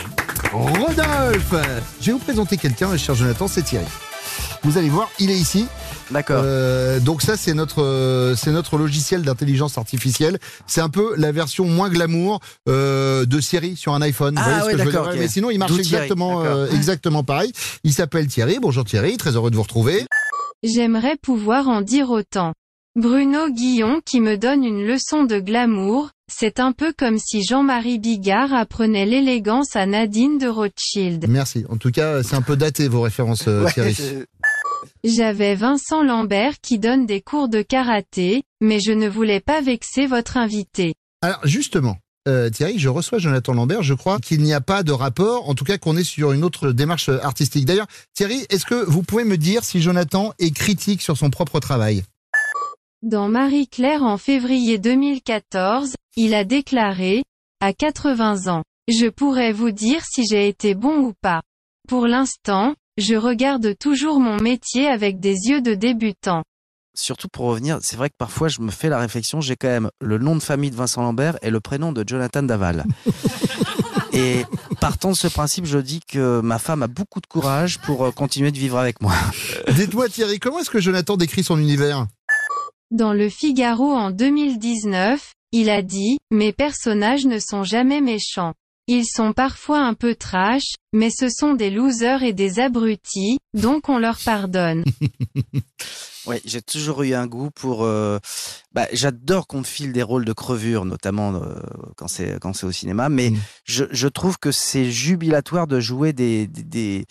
[0.52, 1.56] Rodolphe.
[2.02, 3.86] Je vais vous présenter quelqu'un, cher Jonathan, c'est Thierry.
[4.64, 5.68] Vous allez voir, il est ici.
[6.12, 6.42] D'accord.
[6.44, 10.40] Euh, donc ça, c'est notre, euh, c'est notre logiciel d'intelligence artificielle.
[10.66, 14.36] C'est un peu la version moins glamour euh, de Siri sur un iPhone.
[14.36, 15.20] Vous Ah ce ouais, que je veux d'accord, dire ok.
[15.20, 17.52] Mais sinon, il marche D'où exactement, euh, exactement pareil.
[17.84, 18.60] Il s'appelle Thierry.
[18.62, 20.06] Bonjour Thierry, très heureux de vous retrouver.
[20.64, 22.54] J'aimerais pouvoir en dire autant.
[22.96, 28.00] Bruno Guillon qui me donne une leçon de glamour, c'est un peu comme si Jean-Marie
[28.00, 31.28] Bigard apprenait l'élégance à Nadine de Rothschild.
[31.30, 31.64] Merci.
[31.70, 33.96] En tout cas, c'est un peu daté vos références, euh, Ouais, Thierry.
[35.04, 40.08] J'avais Vincent Lambert qui donne des cours de karaté, mais je ne voulais pas vexer
[40.08, 40.94] votre invité.
[41.22, 43.84] Alors justement, euh, Thierry, je reçois Jonathan Lambert.
[43.84, 46.44] Je crois qu'il n'y a pas de rapport, en tout cas qu'on est sur une
[46.44, 47.66] autre démarche euh, artistique.
[47.66, 51.60] D'ailleurs, Thierry, est-ce que vous pouvez me dire si Jonathan est critique sur son propre
[51.60, 52.04] travail?
[53.02, 57.24] Dans Marie-Claire en février 2014, il a déclaré,
[57.62, 61.42] à 80 ans, je pourrais vous dire si j'ai été bon ou pas.
[61.88, 66.44] Pour l'instant, je regarde toujours mon métier avec des yeux de débutant.
[66.96, 69.90] Surtout pour revenir, c'est vrai que parfois je me fais la réflexion, j'ai quand même
[70.02, 72.86] le nom de famille de Vincent Lambert et le prénom de Jonathan Daval.
[74.14, 74.44] et
[74.82, 78.12] partant de ce principe, je dis que ma femme a beaucoup de courage pour euh,
[78.12, 79.14] continuer de vivre avec moi.
[79.70, 82.08] Dites-moi Thierry, comment est-ce que Jonathan décrit son univers?
[82.90, 88.54] Dans le Figaro en 2019, il a dit, mes personnages ne sont jamais méchants.
[88.88, 93.90] Ils sont parfois un peu trash, mais ce sont des losers et des abrutis, donc
[93.90, 94.84] on leur pardonne.
[96.26, 97.86] Oui, j'ai toujours eu un goût pour.
[97.86, 98.20] euh,
[98.74, 101.56] bah, J'adore qu'on me file des rôles de crevure, notamment euh,
[101.96, 103.32] quand c'est quand c'est au cinéma, mais
[103.64, 107.06] je, je trouve que c'est jubilatoire de jouer des, des, des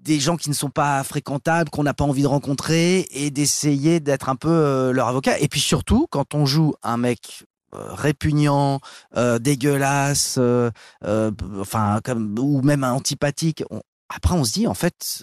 [0.00, 4.00] des gens qui ne sont pas fréquentables, qu'on n'a pas envie de rencontrer, et d'essayer
[4.00, 5.38] d'être un peu euh, leur avocat.
[5.38, 8.80] Et puis surtout, quand on joue un mec répugnant,
[9.16, 10.70] euh, dégueulasse, euh,
[11.04, 11.30] euh,
[11.60, 13.62] enfin comme ou même antipathique.
[13.70, 13.80] on-
[14.12, 15.22] après, on se dit en fait,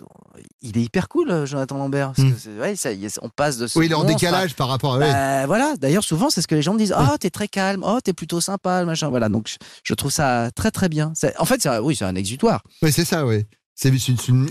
[0.62, 2.13] il est hyper cool, Jonathan Lambert.
[2.15, 3.67] Parce que c'est- ouais, ça y est, on passe de.
[3.67, 4.97] ce Oui, il est en à- décalage par rapport à...
[4.99, 5.12] ouais.
[5.12, 5.75] Bah, voilà.
[5.75, 6.93] D'ailleurs, souvent, c'est ce que les gens me disent.
[6.95, 7.83] Ah, t'es très calme.
[7.86, 9.10] Oh, t'es plutôt sympa, machin.
[9.10, 9.27] Voilà.
[9.27, 11.12] Donc, je, je trouve ça très très bien.
[11.38, 12.63] En fait, un- oui, c'est un exutoire.
[12.81, 13.43] Oui, c'est ça, oui.
[13.79, 13.93] C'est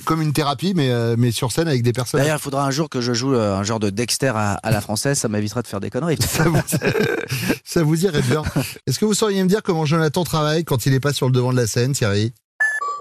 [0.05, 2.21] comme une thérapie, mais, euh, mais sur scène avec des personnes.
[2.21, 4.71] D'ailleurs, il faudra un jour que je joue euh, un genre de Dexter à, à
[4.71, 5.19] la française.
[5.19, 6.17] Ça m'évitera de faire des conneries.
[6.21, 6.61] Ça vous,
[7.65, 8.45] ça vous irait bien.
[8.87, 11.33] Est-ce que vous sauriez me dire comment Jonathan travaille quand il n'est pas sur le
[11.33, 12.33] devant de la scène, Thierry?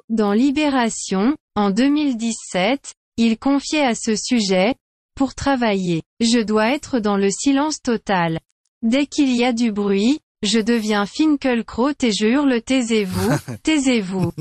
[0.09, 4.73] Dans Libération, en 2017, il confiait à ce sujet,
[5.15, 8.39] pour travailler, je dois être dans le silence total.
[8.81, 13.29] Dès qu'il y a du bruit, je deviens Finkelkraut et je hurle taisez-vous,
[13.63, 14.31] taisez-vous.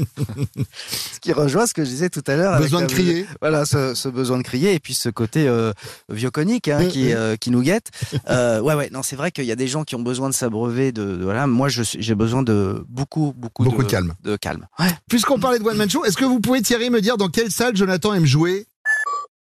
[0.86, 2.52] Ce qui rejoint ce que je disais tout à l'heure.
[2.54, 3.26] avec Besoin de la- crier.
[3.40, 5.72] Voilà, ce, ce besoin de crier et puis ce côté euh,
[6.10, 7.90] vieux conique hein, qui, euh, qui nous guette.
[8.28, 10.34] Euh, ouais, ouais, non, c'est vrai qu'il y a des gens qui ont besoin de
[10.34, 11.46] s'abreuver de, de- voilà.
[11.46, 14.14] Moi, je suis- j'ai besoin de beaucoup, beaucoup, Beaucoup de calme.
[14.22, 14.66] De calme.
[15.08, 17.50] Puisqu'on parlait de One Man Show, est-ce que vous pouvez, Thierry, me dire dans quelle
[17.50, 18.66] salle Jonathan aime jouer?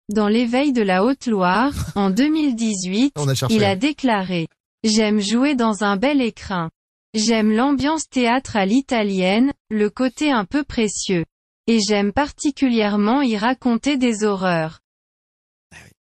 [0.10, 3.56] Dans l'éveil de la Haute-Loire, en 2018, On a cherché.
[3.56, 4.48] il a déclaré
[4.84, 6.70] «J'aime jouer dans un bel écrin.
[7.14, 11.24] J'aime l'ambiance théâtre à l'italienne, le côté un peu précieux.
[11.68, 14.82] Et j'aime particulièrement y raconter des horreurs.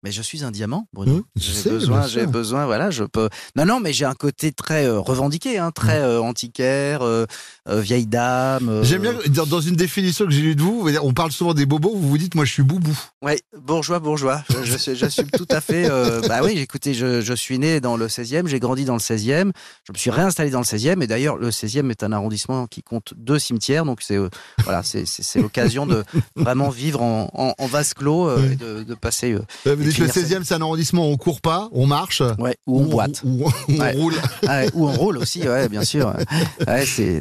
[0.04, 1.18] Mais je suis un diamant, Bruno.
[1.18, 3.28] Mmh, j'ai besoin, j'ai besoin, voilà, je peux.
[3.56, 6.04] Non, non, mais j'ai un côté très euh, revendiqué, hein, très Mmh.
[6.04, 7.26] euh, antiquaire, euh,
[7.68, 8.80] vieille dame.
[8.82, 11.66] J'aime bien, dans dans une définition que j'ai lue de vous, on parle souvent des
[11.66, 12.98] bobos, vous vous dites, moi je suis boubou.
[13.22, 14.42] Ouais, bourgeois, bourgeois.
[14.50, 15.88] Je- je suis- J'assume tout à fait.
[16.28, 19.52] bah oui, écoutez, je, je suis né dans le 16e, j'ai grandi dans le 16e,
[19.86, 22.82] je me suis réinstallé dans le 16e, et d'ailleurs, le 16e est un arrondissement qui
[22.82, 24.18] compte deux cimetières, donc c'est
[24.64, 26.04] voilà, c'est l'occasion de
[26.36, 29.36] vraiment vivre en, en, en vase clos et de, de passer.
[29.92, 32.22] Dites le finir 16e, c'est un arrondissement, on court pas, on marche.
[32.38, 33.22] Ouais, ou on boite.
[33.24, 33.92] Ou, ou on Ouais.
[33.96, 34.14] roule.
[34.46, 36.12] Ah ouais, ou on roule aussi, ouais, bien sûr.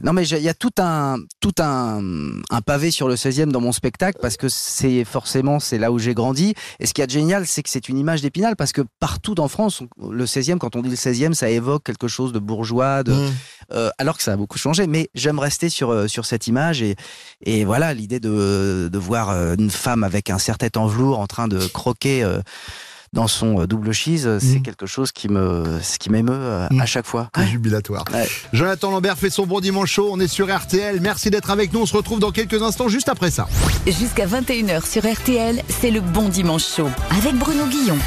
[0.03, 2.01] Non, mais il y a tout un, tout un,
[2.49, 5.99] un pavé sur le 16e dans mon spectacle parce que c'est forcément c'est là où
[5.99, 6.53] j'ai grandi.
[6.79, 9.47] Et ce qui est génial, c'est que c'est une image d'épinal parce que partout en
[9.47, 13.11] France, le 16e, quand on dit le 16e, ça évoque quelque chose de bourgeois, de,
[13.11, 13.29] Mmh.
[13.73, 14.87] euh, alors que ça a beaucoup changé.
[14.87, 16.95] Mais j'aime rester sur, euh, sur cette image et,
[17.43, 21.27] et voilà l'idée de, de voir euh, une femme avec un serre-tête en velours en
[21.27, 22.23] train de croquer.
[23.13, 24.61] Dans son euh, double cheese, euh, c'est Mmh.
[24.61, 26.79] quelque chose qui me, ce qui m'émeut euh, Mmh.
[26.79, 27.29] à chaque fois.
[27.35, 28.05] C'est jubilatoire.
[28.13, 28.25] Ouais.
[28.53, 30.09] Jonathan Lambert fait son bon dimanche chaud.
[30.13, 31.01] On est sur RTL.
[31.01, 31.81] Merci d'être avec nous.
[31.81, 33.47] On se retrouve dans quelques instants, juste après ça.
[33.85, 37.97] Jusqu'à 21h sur RTL, c'est le bon dimanche chaud avec Bruno Guillon.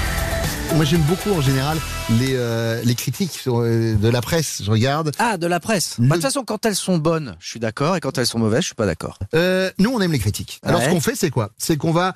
[0.74, 1.78] Moi, j'aime beaucoup en général
[2.18, 4.60] les, euh, les critiques sur, euh, de la presse.
[4.64, 5.12] Je regarde.
[5.18, 5.96] Ah, de la presse.
[5.98, 8.38] Bah, De toute façon, quand elles sont bonnes, je suis d'accord, et quand elles sont
[8.40, 9.18] mauvaises, je suis pas d'accord.
[9.34, 10.60] Euh, nous, on aime les critiques.
[10.64, 10.86] Alors, Ouais.
[10.86, 11.50] ce qu'on fait, c'est quoi?
[11.58, 12.14] C'est qu'on va,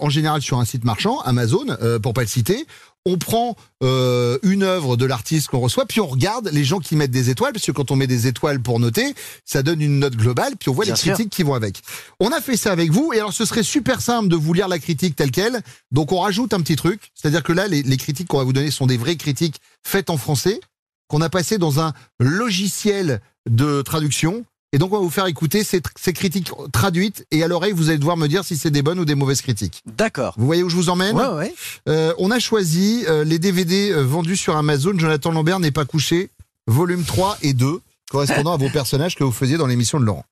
[0.00, 1.64] en général, sur un site marchand, Amazon,
[2.02, 2.66] pour pas le citer,
[3.06, 6.96] on prend euh, une œuvre de l'artiste qu'on reçoit, puis on regarde les gens qui
[6.96, 9.14] mettent des étoiles, parce que quand on met des étoiles pour noter,
[9.44, 11.12] ça donne une note globale, puis on voit Bien les sûr.
[11.12, 11.82] critiques qui vont avec.
[12.20, 14.68] On a fait ça avec vous, et alors ce serait super simple de vous lire
[14.68, 15.60] la critique telle quelle.
[15.90, 18.52] Donc on rajoute un petit truc, c'est-à-dire que là, les, les critiques qu'on va vous
[18.54, 20.60] donner sont des vraies critiques faites en français,
[21.08, 24.44] qu'on a passées dans un logiciel de traduction.
[24.74, 25.80] Et donc, on va vous faire écouter ces,
[26.12, 29.04] critiques traduites et à l'oreille, vous allez devoir me dire si c'est des bonnes ou
[29.04, 29.84] des mauvaises critiques.
[29.86, 30.34] D'accord.
[30.36, 31.54] Vous voyez où je vous emmène Ouais, ouais.
[31.88, 34.98] Euh, On a choisi euh, les DVD euh, vendus sur Amazon.
[34.98, 36.28] Jonathan Lambert n'est pas couché,
[36.66, 37.78] volume 3 et 2,
[38.10, 40.24] correspondant à vos personnages que vous faisiez dans l'émission de Laurent.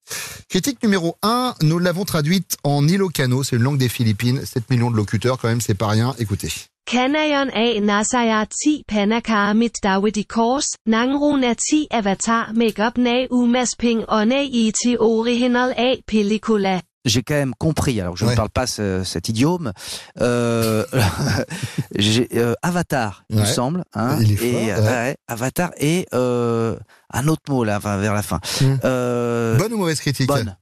[0.49, 4.43] Critique numéro 1, nous l'avons traduite en Ilocano, c'est une langue des Philippines.
[4.45, 6.17] 7 millions de locuteurs, quand même, c'est pas rien.
[6.19, 6.49] Écoutez.
[6.87, 14.33] Kanayon A Nasaya Ti Panaka Mit Dawidi Kors, Nangruna Ti Avatar Makeup Na Umasping One
[14.51, 16.81] Iti Original A Pellicula.
[17.05, 19.73] J'ai quand même compris, alors je ne parle pas ce- cet idiome,
[20.21, 20.85] euh,
[21.97, 23.83] j'ai, euh, Avatar, il me semble.
[23.93, 24.81] Hein, Il est fort, et, ouais.
[24.89, 26.77] ouais, Avatar et euh,
[27.13, 28.41] un autre mot là, enfin, vers la fin.
[28.61, 28.77] Hmm.
[28.85, 30.57] Euh, Bonne ou mauvaise critique bonne.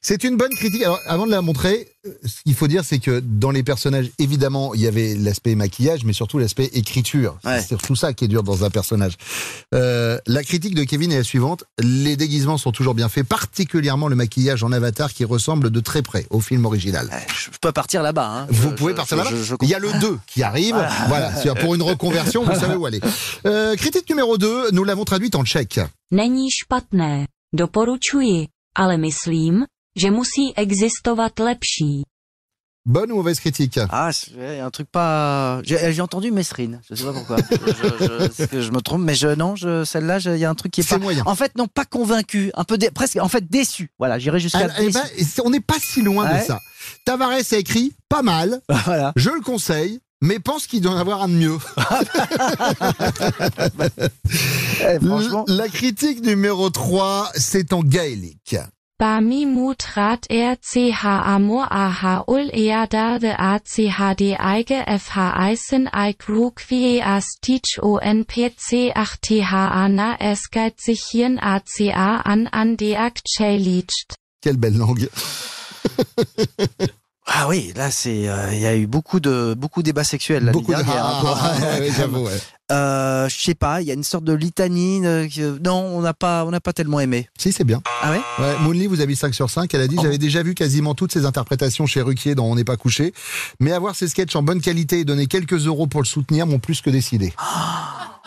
[0.00, 0.82] C'est une bonne critique.
[0.82, 4.10] Alors, avant de la montrer, euh, ce qu'il faut dire, c'est que dans les personnages,
[4.18, 7.36] évidemment, il y avait l'aspect maquillage, mais surtout l'aspect écriture.
[7.44, 7.60] Ouais.
[7.60, 9.12] C'est surtout ça qui est dur dans un personnage.
[9.74, 11.64] Euh, la critique de Kevin est la suivante.
[11.78, 16.00] Les déguisements sont toujours bien faits, particulièrement le maquillage en avatar qui ressemble de très
[16.00, 17.10] près au film original.
[17.28, 18.26] Je peux partir là-bas.
[18.26, 18.46] Hein.
[18.48, 19.30] Vous Je- pouvez je- partir là-bas.
[19.60, 20.76] Il y a le 2 qui arrive.
[21.08, 21.30] Voilà.
[21.60, 23.00] Pour une reconversion, vous savez où aller.
[23.46, 25.78] Euh, critique numéro 2, nous l'avons traduite en tchèque.
[26.10, 29.64] Není špatné, doporučuji, ale myslím,
[29.96, 32.02] že musí existovat lepší.
[32.84, 33.78] Bonne ou mauvaise critique?
[33.90, 35.60] Ah, c'est ouais, un truc pas.
[35.62, 36.80] J'ai j'ai entendu Mesrine.
[36.90, 37.36] Je sais pas pourquoi.
[37.50, 40.72] je, je, je me trompe, mais je non, je, celle-là, il y a un truc
[40.72, 41.02] qui est, C'est pas.
[41.04, 41.22] moyen.
[41.26, 43.90] En fait, non, pas convaincu, un peu dé- presque, en fait, déçu.
[44.00, 45.04] Voilà, j'irai jusqu'à Ah, eh ben,
[45.44, 46.40] on n'est pas si loin Ouais.
[46.40, 46.58] de ça.
[47.04, 48.60] Tavares a écrit pas mal.
[48.84, 49.12] voilà.
[49.14, 51.58] Je le conseille, mais pense qu'il doit en avoir un de mieux.
[54.84, 55.44] Eh, franchement.
[55.46, 58.56] La critique numéro 3, c'est en gaélique.
[58.98, 68.90] Bami mutrat RCH amor AH ul eadade ACHD eige FH eisen eik rukvie astich ONPC
[68.94, 69.54] 8TH
[69.84, 74.14] ana esgeit sich hien ACA an an deakt chelicht.
[74.40, 75.08] Quelle belle langue.
[77.34, 80.44] Ah oui, là, c'est, euh, il y a eu beaucoup de, beaucoup débats sexuels.
[80.44, 80.76] Là, Beaucoup de...
[80.76, 81.20] Ah, hein, ah,
[81.58, 82.38] pour- ouais, j'avoue, ouais.
[82.70, 85.06] Euh, je sais pas, il y a une sorte de litanine.
[85.06, 87.28] euh, non, on n'a pas, on n'a pas tellement aimé.
[87.38, 87.82] Si, c'est bien.
[88.02, 88.20] Ah ouais?
[88.38, 89.72] Ouais, Moonly vous avez 5 sur 5.
[89.74, 90.02] Elle a dit Oh.
[90.02, 93.12] J'avais déjà vu quasiment toutes ses interprétations chez Ruquier dans On n'est pas couché.
[93.60, 96.58] Mais avoir ses sketchs en bonne qualité et donner quelques euros pour le soutenir m'ont
[96.58, 97.32] plus que décidé.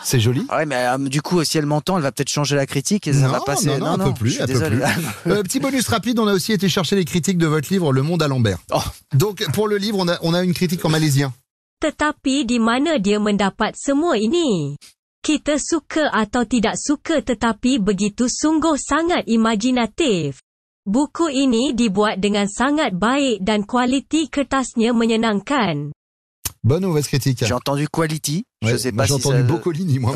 [0.02, 0.44] C'est joli.
[0.48, 3.06] Ah ouais, mais euh, du coup, si elle m'entend, elle va peut-être changer la critique
[3.06, 3.66] et ça non, va passer.
[3.66, 4.40] non, non, un peu plus.
[4.40, 4.82] un peu plus.
[5.26, 8.02] Euh, petit bonus rapide, on a aussi été chercher les critiques de votre livre Le
[8.02, 8.58] Monde à Lambert.
[8.72, 8.80] Oh.
[9.14, 11.32] Donc pour le livre, on a, on a une critique en malaisien.
[11.76, 14.80] Tetapi di mana dia mendapat semua ini?
[15.20, 20.40] Kita suka atau tidak suka tetapi begitu sungguh sangat imajinatif.
[20.86, 25.90] Buku ini dibuat dengan sangat baik dan kualiti kertasnya menyenangkan.
[26.62, 27.44] Bonne ou mauvaise critique?
[27.44, 28.46] J'ai entendu quality.
[28.62, 30.14] Je Ouais, sais moi, pas J'ai si entendu ça- Boccolini, moi.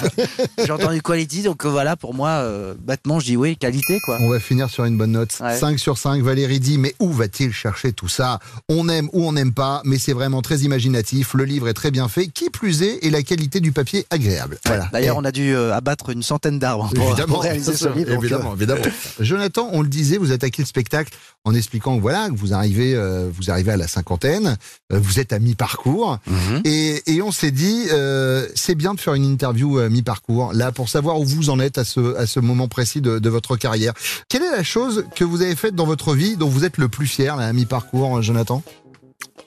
[0.64, 4.16] J'ai entendu quality, donc euh, voilà, pour moi, euh, bêtement, je dis oui, qualité, quoi.
[4.20, 5.36] On va finir sur une bonne note.
[5.42, 5.58] Ouais.
[5.58, 6.22] 5 sur 5.
[6.22, 8.38] Valérie dit, mais où va-t-il chercher tout ça?
[8.70, 11.34] On aime ou on n'aime pas, mais c'est vraiment très imaginatif.
[11.34, 12.28] Le livre est très bien fait.
[12.28, 14.58] Qui plus est, et la qualité du papier agréable.
[14.64, 14.88] Voilà.
[14.92, 17.88] D'ailleurs, Et- on a dû euh, abattre une centaine d'arbres pour, Évidemment, pour réaliser ce
[17.88, 18.12] livre.
[18.12, 18.82] évidemment, euh, évidemment.
[19.20, 21.12] Jonathan, on le disait, vous attaquez le spectacle
[21.44, 24.56] en expliquant que voilà, que vous arrivez, euh, vous arrivez à la cinquantaine,
[24.90, 26.60] vous êtes à mi-parcours, Mhm.
[26.64, 30.72] et, et on s'est dit, euh, c'est bien de faire une interview à mi-parcours, là,
[30.72, 33.56] pour savoir où vous en êtes à ce, à ce moment précis de, de votre
[33.56, 33.92] carrière.
[34.28, 36.88] Quelle est la chose que vous avez faite dans votre vie dont vous êtes le
[36.88, 38.62] plus fier, là, à mi-parcours, euh, Jonathan?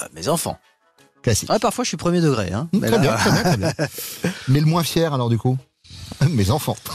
[0.02, 0.58] Euh, mes enfants.
[1.24, 1.50] Classique.
[1.50, 2.52] Ouais, parfois, je suis premier degré.
[2.52, 2.68] Hein.
[2.74, 3.74] Mais Très là- bien, très bien, très bien.
[4.48, 5.58] Mais le moins fier, alors, du coup?
[6.30, 6.78] Mes enfants.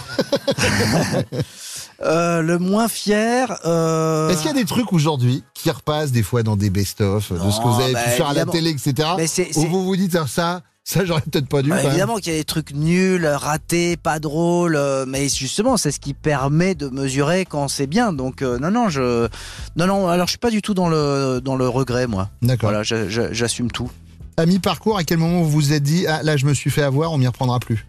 [2.03, 3.59] Euh, le moins fier.
[3.67, 7.31] euh, Est-ce qu'il y a des trucs aujourd'hui qui repassent des fois dans des best-of
[7.31, 9.07] de ce que vous avez bah, pu faire à la télé, etc.
[9.19, 9.27] Mais
[9.57, 11.71] Où vous vous dites ah, ça, ça j'aurais peut-être pas dû.
[11.71, 15.93] Bah, évidemment qu'il y a des trucs nuls, ratés, pas drôles, euh, mais justement c'est
[15.93, 18.13] ce qui permet de mesurer quand c'est bien.
[18.13, 19.29] Donc euh, non non je
[19.77, 22.29] non non alors je suis pas du tout dans le dans le regret moi.
[22.43, 22.71] D'accord.
[22.71, 23.89] Voilà j'assume tout.
[24.37, 26.83] À mi-parcours, à quel moment vous vous êtes dit ah là je me suis fait
[26.83, 27.87] avoir, on m'y reprendra plus?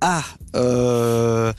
[0.00, 0.24] Ah
[0.56, 1.52] euh,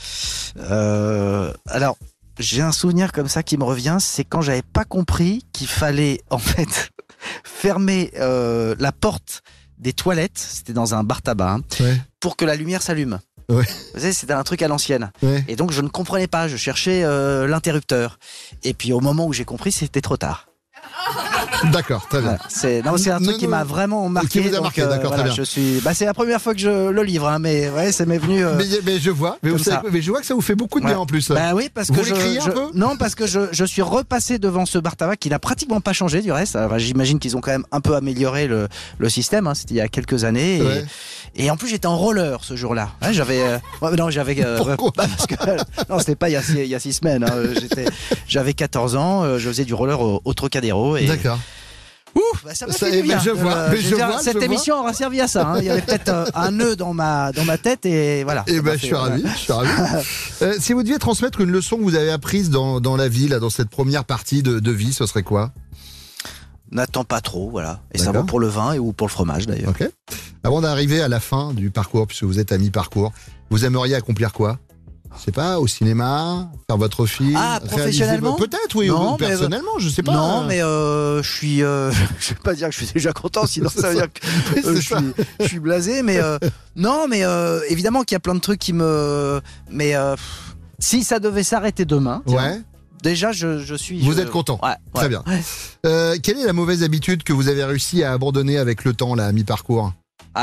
[0.57, 1.97] euh, alors
[2.39, 6.21] j'ai un souvenir comme ça qui me revient, c'est quand j'avais pas compris qu'il fallait
[6.29, 6.89] en fait
[7.43, 9.43] fermer la porte
[9.79, 11.97] des toilettes, c'était dans un bar tabac, hein, Ouais.
[12.19, 13.19] pour que la lumière s'allume.
[13.49, 13.63] Ouais.
[13.93, 15.11] Vous savez, c'était un truc à l'ancienne.
[15.23, 15.43] Ouais.
[15.47, 18.19] Et donc je ne comprenais pas, je cherchais euh, l'interrupteur.
[18.63, 20.48] Et puis au moment où j'ai compris, c'était trop tard.
[21.71, 22.29] D'accord, très bien.
[22.29, 22.43] Voilà.
[22.49, 24.27] C'est non, c'est un truc qui m'a vraiment marqué.
[24.29, 25.35] Qui vous a donc, marqué, euh, d'accord, voilà, très bien.
[25.35, 25.79] Je suis.
[25.81, 28.43] Bah, c'est la première fois que je le livre, hein, mais ouais, ça m'est venu.
[28.43, 30.79] euh, Mais, mais je vois, mais, vous savez je vois que ça vous fait beaucoup
[30.79, 30.99] de bien Ouais.
[31.01, 31.29] en plus.
[31.29, 32.67] Bah oui, parce que je, je- un peu?
[32.73, 35.93] Non, parce que je, je suis repassé devant ce bar tabac qui n'a pratiquement pas
[35.93, 36.55] changé du reste.
[36.55, 38.67] Alors, J'imagine qu'ils ont quand même un peu amélioré le,
[38.97, 39.47] le système.
[39.47, 40.57] hein, C'était il y a quelques années.
[40.57, 40.85] Et, Ouais.
[41.35, 42.89] et en plus, j'étais en roller ce jour-là.
[43.11, 43.41] J'avais.
[43.41, 43.57] euh,
[43.97, 44.37] non, j'avais.
[44.43, 44.91] euh, Pourquoi?
[44.95, 45.35] bah, parce que,
[45.91, 47.23] non, c'était pas il y a six, il y a six semaines.
[47.23, 47.85] hein, j'étais-
[48.27, 49.37] J'avais 14 ans.
[49.37, 50.95] Je faisais du roller au, au Trocadéro.
[50.97, 51.39] Et, D'accord.
[52.15, 53.19] Ouf, bah, ça m'a fait eh du bien.
[53.19, 54.45] je vois, mais je dire, vois, cette je vois.
[54.45, 55.47] émission aura servi à ça.
[55.47, 55.59] hein.
[55.59, 58.43] Il y avait peut-être euh, un nœud dans ma dans ma tête et voilà.
[58.47, 59.03] Eh Ça ben, je suis voilà.
[59.15, 59.69] ravi, je suis ravi.
[60.41, 63.27] Euh, si vous deviez transmettre une leçon que vous avez apprise dans, dans la vie,
[63.27, 65.51] là, dans cette première partie de, de vie, ce serait quoi?
[66.71, 67.81] N'attends pas trop, voilà.
[67.93, 69.69] Et ça vaut pour le vin et ou pour le fromage d'ailleurs.
[69.71, 69.89] Ok.
[70.43, 73.11] Avant d'arriver à la fin du parcours, puisque vous êtes à mi-parcours,
[73.49, 74.59] vous aimeriez accomplir quoi?
[75.17, 79.27] Je sais pas, au cinéma, faire votre film Ah, professionnellement Peut-être, oui, Non, ou mais-
[79.27, 80.13] personnellement, je sais pas.
[80.13, 81.63] Non, mais euh, je suis.
[81.63, 84.59] euh, je vais pas dire que je suis déjà content, sinon ça veut dire que
[84.67, 84.95] euh, je, suis,
[85.41, 86.03] je suis blasé.
[86.03, 86.37] Mais euh,
[86.75, 89.41] non, mais euh, évidemment qu'il y a plein de trucs qui me.
[89.69, 90.15] Mais euh,
[90.79, 92.61] si ça devait s'arrêter demain, tiens, Ouais.
[93.03, 93.99] déjà je, je suis.
[94.01, 94.59] Vous je- êtes content.
[94.63, 95.23] Ouais, Très bien.
[95.85, 99.15] Euh, quelle est la mauvaise habitude que vous avez réussi à abandonner avec le temps,
[99.15, 99.91] là, à mi-parcours?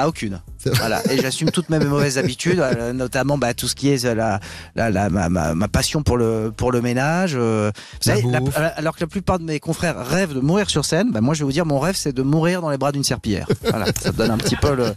[0.05, 0.41] Aucune.
[0.75, 1.01] Voilà.
[1.13, 4.41] Et j'assume toutes mes mauvaises habitudes, euh, notamment bah, tout ce qui est euh, la,
[4.75, 7.35] la, la- ma, passion pour le, pour le ménage.
[7.37, 8.57] euh, vous La savez, la- bouffe.
[8.59, 11.41] alors que la plupart de mes confrères rêvent de mourir sur scène, bah, moi je
[11.41, 13.47] vais vous dire, mon rêve c'est de mourir dans les bras d'une serpillière.
[13.63, 14.93] Voilà, ça donne un petit peu le,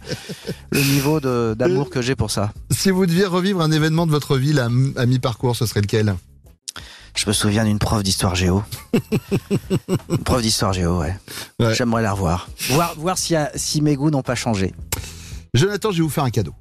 [0.72, 1.20] le niveau
[1.54, 2.52] d'amour que j'ai pour ça.
[2.70, 6.14] Si vous deviez revivre un événement de votre vie à mi-parcours, ce serait lequel?
[7.14, 8.62] Je me souviens d'une prof d'histoire géo.
[10.10, 11.16] Une prof d'histoire géo, ouais.
[11.58, 11.74] Ouais.
[11.74, 12.48] J'aimerais la revoir.
[12.70, 14.74] Voir, voir si, si mes goûts n'ont pas changé.
[15.54, 16.54] Jonathan, je vais vous faire un cadeau.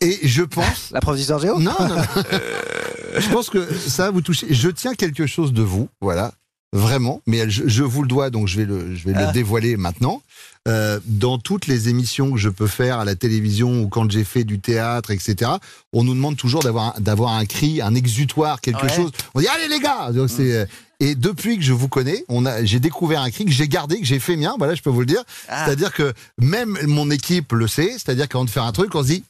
[0.00, 0.88] Et je pense.
[0.92, 1.58] La prof d'histoire géo?
[1.60, 2.02] Non, non, non.
[3.18, 4.46] je pense que ça va vous toucher.
[4.52, 6.32] Je tiens quelque chose de vous, voilà,
[6.72, 7.20] vraiment.
[7.26, 9.26] Mais je, je vous le dois, donc je vais le, je vais Ah.
[9.26, 10.22] le dévoiler maintenant.
[10.68, 14.22] Euh, dans toutes les émissions que je peux faire à la télévision ou quand j'ai
[14.22, 15.50] fait du théâtre, etc.,
[15.92, 18.92] on nous demande toujours d'avoir un- d'avoir un cri, un exutoire, quelque Ouais.
[18.92, 18.94] Mm.
[18.94, 19.10] chose.
[19.34, 20.12] On dit allez les gars.
[20.12, 20.66] Donc c'est euh,
[21.00, 23.98] et depuis que je vous connais, on a, j'ai découvert un cri que j'ai gardé,
[23.98, 24.54] que j'ai fait mien.
[24.56, 25.24] Voilà, je peux vous le dire.
[25.48, 25.64] Ah.
[25.64, 27.90] C'est-à-dire que même mon équipe le sait.
[27.94, 29.24] C'est-à-dire qu'avant de faire un truc, on se dit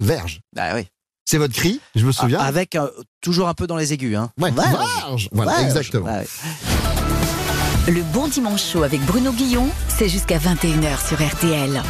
[0.00, 0.40] verge.
[0.56, 0.88] Oui.
[1.24, 2.38] C'est votre cri, je me souviens.
[2.40, 2.88] Ah, Avec euh,
[3.22, 4.16] toujours un peu dans les aigus.
[4.16, 4.30] Hein.
[4.40, 4.76] Ouais, Verge.
[5.06, 5.28] verge.
[5.32, 5.64] Voilà, Verge.
[5.66, 6.06] exactement.
[7.86, 11.82] Le bon dimanche chaud avec Bruno Guillon, c'est jusqu'à 21h sur RTL.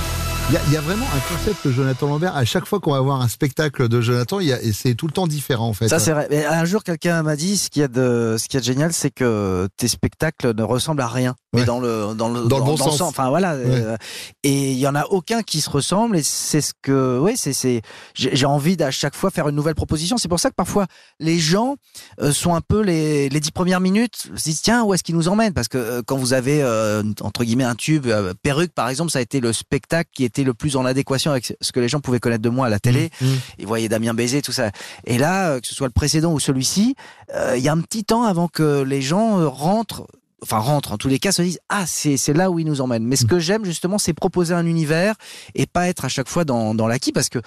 [0.51, 2.37] Il y, a- il y a vraiment un concept de Jonathan Lambert.
[2.37, 4.95] À chaque fois qu'on va voir un spectacle de Jonathan, il y a- et c'est
[4.95, 5.89] tout le temps différent en fait.
[5.89, 6.27] Ça c'est vrai.
[6.31, 8.61] Mais un jour quelqu'un m'a dit ce qu'il y a de ce qu'il y a
[8.61, 11.67] de génial, c'est que tes spectacles ne ressemblent à rien, mais Ouais.
[11.67, 13.01] dans le dans le Dans le bon sens.
[13.01, 13.53] Enfin voilà.
[13.55, 13.97] euh,
[14.43, 16.19] et il y en a aucun qui se ressemble.
[16.19, 17.81] Et c'est ce que oui c'est c'est
[18.15, 20.19] j'ai envie d'à chaque fois faire une nouvelle proposition.
[20.19, 20.87] C'est pour ça que parfois
[21.21, 21.77] les gens
[22.21, 25.17] euh, sont un peu les les dix premières minutes se disent tiens où est-ce qu'ils
[25.17, 25.55] nous emmènent?
[25.55, 26.63] Parce que euh, quand vous avez
[27.23, 28.07] entre guillemets un tube
[28.43, 31.57] perruque par exemple ça a été le spectacle qui était le plus en adéquation avec
[31.61, 33.27] ce que les gens pouvaient connaître de moi à la télé Mmh.
[33.59, 34.71] ils voyaient Damien Baiser, tout ça.
[35.05, 36.95] Et là, euh, que ce soit le précédent ou celui-ci,
[37.35, 40.07] euh, il y a un petit temps avant que les gens euh, rentrent,
[40.43, 43.05] enfin rentrent, en tous les cas, se disent ah c'est là où ils nous emmènent.
[43.05, 45.15] Mais ce que j'aime justement, c'est proposer un univers
[45.55, 47.39] et pas être à chaque fois dans, dans l'acquis parce que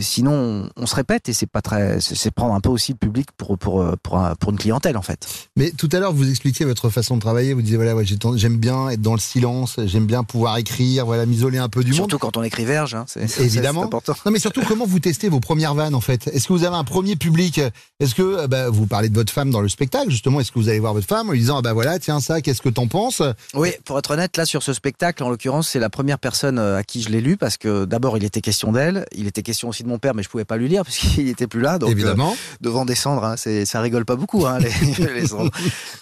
[0.00, 0.32] sinon
[0.76, 3.28] on, on se répète et c'est pas très, c'est prendre un peu aussi le public
[3.36, 5.26] pour pour pour, pour une clientèle en fait.
[5.56, 7.52] Mais tout à l'heure, vous expliquiez votre façon de travailler.
[7.54, 8.04] Vous disiez voilà, ouais,
[8.36, 11.92] j'aime bien être dans le silence, j'aime bien pouvoir écrire, voilà, m'isoler un peu du
[11.92, 12.20] Surtout monde.
[12.20, 13.84] quand on écrit verge, hein, c'est Évidemment.
[13.84, 14.14] important.
[14.26, 16.28] Non, mais surtout, comment vous testez vos premières vannes en fait?
[16.28, 17.60] Est-ce que vous avez un premier public?
[18.00, 20.40] Est-ce que euh, bah, vous parlez de votre femme dans le spectacle justement?
[20.40, 22.40] Est-ce que vous allez voir votre femme en lui disant ah bah voilà tiens ça
[22.40, 23.22] qu'est-ce que t'en penses?
[23.54, 26.78] Oui, pour être honnête, là sur ce spectacle, en l'occurrence, c'est la première personne euh,
[26.78, 29.68] à qui je l'ai lu parce que d'abord il était question d'elle, il était question
[29.68, 31.78] aussi de mon père, mais je pouvais pas lui lire parce qu'il était plus là.
[31.78, 32.32] Donc, Évidemment.
[32.32, 34.70] euh, devant des cendres, hein, c'est, ça rigole pas beaucoup, hein, les,
[35.14, 35.50] les cendres.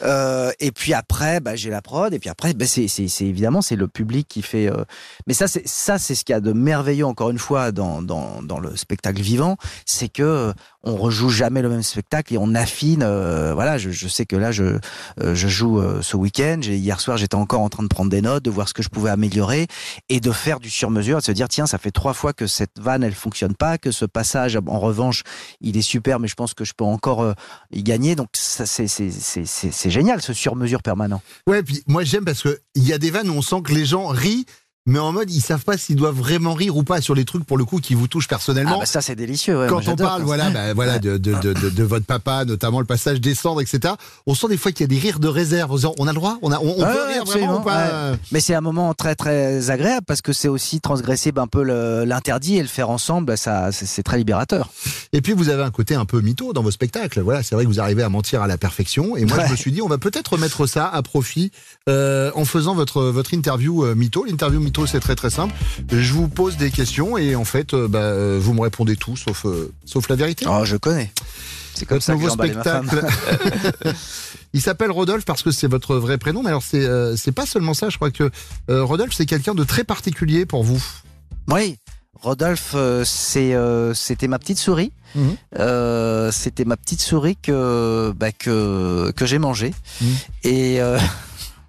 [0.03, 2.87] Euh, et puis après, bah, j'ai la prod, et puis après, bah, c'est,
[3.21, 4.69] évidemment c'est le public qui fait.
[4.71, 4.85] euh,
[5.27, 8.03] Mais ça, c'est ça, c'est ce qu'il y a de merveilleux encore une fois dans
[8.03, 10.53] dans, dans le spectacle vivant, c'est que
[10.85, 13.03] on rejoue jamais le même spectacle et on affine.
[13.03, 14.79] euh, voilà, je, je sais que là, je
[15.21, 16.61] euh, je joue euh, ce week-end.
[16.63, 18.89] Hier soir, j'étais encore en train de prendre des notes, de voir ce que je
[18.89, 19.67] pouvais améliorer
[20.09, 22.79] et de faire du sur-mesure, de se dire tiens, ça fait trois fois que cette
[22.81, 25.23] vanne elle fonctionne pas, que ce passage en revanche
[25.61, 27.35] il est super, mais je pense que je peux encore euh,
[27.71, 28.17] y gagner.
[28.17, 31.23] Donc c'est génial ce sur-mesure permanent.
[31.47, 33.73] Ouais, puis moi j'aime parce que il y a des vannes où on sent que
[33.73, 34.47] les gens rient,
[34.87, 37.45] mais en mode ils savent pas s'ils doivent vraiment rire ou pas sur les trucs
[37.45, 38.77] pour le coup qui vous touchent personnellement.
[38.77, 39.59] Ah bah ça c'est délicieux.
[39.59, 42.81] ouais, Quand on parle, voilà, bah, voilà, de, de, de, de, de votre papa, notamment
[42.81, 43.95] le passage descendre, etc.
[44.27, 45.71] On sent des fois qu'il y a des rires de réserve.
[45.99, 48.11] On a le droit, on a, on, on Ouais, peut ouais, rire vraiment ou pas
[48.13, 48.19] ouais.
[48.33, 51.63] Mais c'est un moment très très agréable parce que c'est aussi transgresser un peu
[52.05, 53.27] l'interdit et le faire ensemble.
[53.27, 54.71] ben, Ça, c'est très libérateur.
[55.13, 57.21] Et puis vous avez un côté un peu mytho dans vos spectacles.
[57.21, 59.17] Voilà, c'est vrai que vous arrivez à mentir à la perfection.
[59.17, 61.51] Et moi, je me suis dit, on va peut-être mettre ça à profit
[61.89, 64.25] euh, en faisant votre votre interview euh, mytho.
[64.25, 65.55] L'interview mytho, c'est très très simple.
[65.91, 69.17] Je vous pose des questions et en fait, euh, bah, euh, vous me répondez tout
[69.17, 70.47] sauf euh, sauf la vérité.
[70.49, 71.13] Oh, je connais.
[71.75, 73.05] C'est comme Votre ça que nouveau spectacle.
[74.55, 76.43] Il s'appelle Rodolphe parce que c'est votre vrai prénom.
[76.43, 77.89] Mais alors c'est euh, c'est pas seulement ça.
[77.89, 78.31] Je crois que
[78.71, 80.83] euh, Rodolphe c'est quelqu'un de très particulier pour vous.
[81.49, 81.79] Oui,
[82.21, 83.55] Rodolphe, euh, c'est,
[83.95, 84.93] c'était ma petite souris.
[85.15, 85.37] Mhm.
[86.31, 89.75] C'était ma petite souris que, bah, que, que j'ai mangée.
[90.01, 90.15] Mhm.
[90.45, 90.81] Et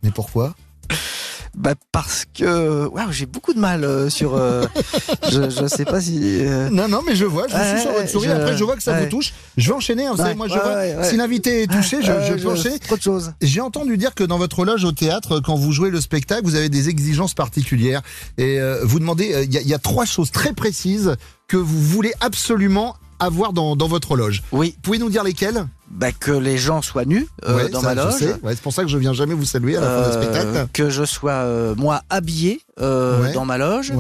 [0.04, 0.56] Mais pourquoi?
[1.56, 4.36] bah, parce que waouh, j'ai beaucoup de mal euh, sur.
[4.36, 4.66] euh,
[5.32, 6.20] je, je sais pas si.
[6.46, 8.28] euh, Non, non, mais je vois, je suis sur votre souris.
[8.28, 9.34] je- Après, je vois que ça vous touche.
[9.58, 10.06] Je vais enchaîner.
[10.06, 10.74] hein, vous savez, Ouais, moi, je ouais, vois.
[10.76, 11.10] ouais, ouais.
[11.10, 12.80] Si l'invité est touché, je, euh, je enchaîner.
[12.80, 13.34] Trop de choses.
[13.42, 16.56] J'ai entendu dire que dans votre loge au théâtre, quand vous jouez le spectacle, vous
[16.56, 18.02] avez des exigences particulières.
[18.38, 21.16] Et vous demandez, il y, a- il y a trois choses très précises
[21.48, 24.44] que vous voulez absolument avoir dans, dans votre loge.
[24.52, 24.76] Oui.
[24.82, 25.66] Pouvez nous dire lesquelles?
[25.96, 28.22] Bah, que les gens soient nus euh, Ouais, dans ma loge.
[28.42, 30.22] Ouais, c'est pour ça que je viens jamais vous saluer à la fin du Euh,
[30.24, 30.68] spectacle.
[30.74, 33.34] que je sois euh, moi habillé euh, Ouais.
[33.34, 33.94] dans ma loge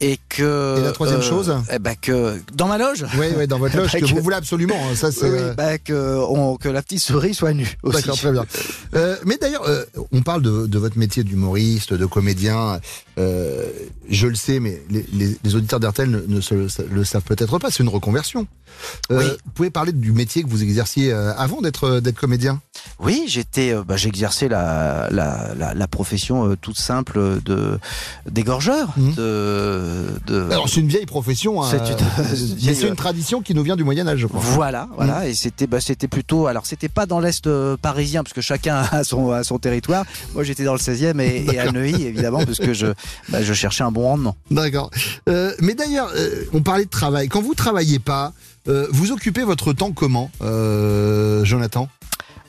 [0.00, 3.58] et que Et la troisième euh, chose eh ben que dans ma loge Oui, dans
[3.58, 4.74] votre loge, Bah, que que- vous voulez absolument.
[4.76, 5.24] hein, Ça, c'est.
[5.24, 7.96] Euh, bah, que, on- que la petite souris soit nue aussi.
[8.02, 8.44] D'accord, très bien.
[8.94, 12.78] Euh, mais d'ailleurs, euh, on parle de, de votre métier d'humoriste, de comédien.
[13.18, 13.68] Euh,
[14.08, 17.22] je le sais, mais les, les- les auditeurs d'RTL ne, ne se le, le savent
[17.22, 17.70] peut-être pas.
[17.70, 18.46] C'est une reconversion.
[19.10, 19.24] Euh, Oui.
[19.44, 22.60] Vous pouvez parler du métier que vous exerciez euh, avant d'être d'être comédien?
[23.00, 27.78] Oui, j'étais, bah, j'exerçais la, la, la, la profession toute simple de
[28.30, 28.88] d'égorgeur.
[28.96, 30.48] De, de...
[30.50, 31.62] Alors, c'est une vieille profession.
[31.62, 34.26] hein, C'est une- mais vieille- c'est une tradition qui nous vient du Moyen Âge, je
[34.26, 34.40] crois.
[34.40, 34.92] Voilà, Mhm.
[34.96, 37.46] voilà, et c'était, bah, c'était plutôt, alors c'était pas dans l'est
[37.82, 40.04] parisien parce que chacun a son, a son territoire.
[40.34, 42.86] Moi, j'étais dans le 16e et, et à Neuilly évidemment parce que je,
[43.28, 44.36] bah, je cherchais un bon rendement.
[44.50, 44.90] D'accord.
[45.28, 47.28] Euh, mais d'ailleurs, euh, on parlait de travail.
[47.28, 48.32] Quand vous travaillez pas,
[48.68, 51.88] euh, vous occupez votre temps comment, euh, Jonathan?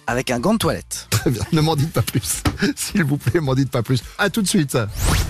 [0.05, 1.07] Avec un gant de toilette.
[1.09, 1.43] Très bien.
[1.53, 2.43] Ne m'en dites pas plus.
[2.75, 4.03] S'il vous plaît, m'en dites pas plus.
[4.17, 4.77] À tout de suite.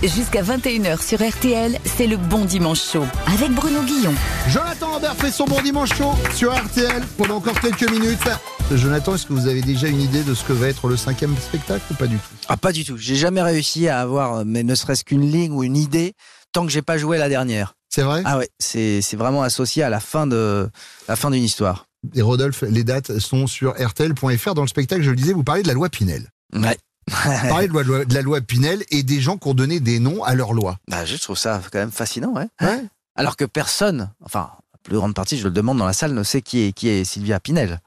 [0.02, 4.14] Jusqu'à 21h sur RTL, c'est le bon dimanche chaud avec Bruno Guillon.
[4.48, 8.28] Jonathan Ambert fait son bon dimanche chaud sur RTL pendant encore quelques minutes.
[8.72, 11.36] Jonathan, est-ce que vous avez déjà une idée de ce que va être le cinquième
[11.36, 12.34] spectacle ou pas du tout?
[12.48, 12.96] Ah, pas du tout.
[12.96, 16.14] J'ai jamais réussi à avoir, euh, mais ne serait-ce qu'une ligne ou une idée
[16.52, 17.74] tant que j'ai pas joué la dernière.
[17.88, 18.22] C'est vrai?
[18.24, 20.68] Ah ouais, c'est vraiment associé à la fin de
[21.08, 21.86] la fin d'une histoire.
[22.14, 24.54] Et Rodolphe, les dates sont sur RTL.fr.
[24.54, 26.28] Dans le spectacle, je le disais, vous parlez de la loi Pinel.
[26.52, 26.76] Ouais.
[27.08, 29.78] Vous parlez de la, loi, de la loi Pinel et des gens qui ont donné
[29.78, 30.78] des noms à leur loi.
[30.88, 32.48] Bah, je trouve ça quand même fascinant, ouais.
[32.60, 32.82] Ouais.
[33.14, 36.22] Alors que personne, enfin, la plus grande partie, je le demande dans la salle, ne
[36.22, 37.80] sait qui est, qui est Sylvia Pinel.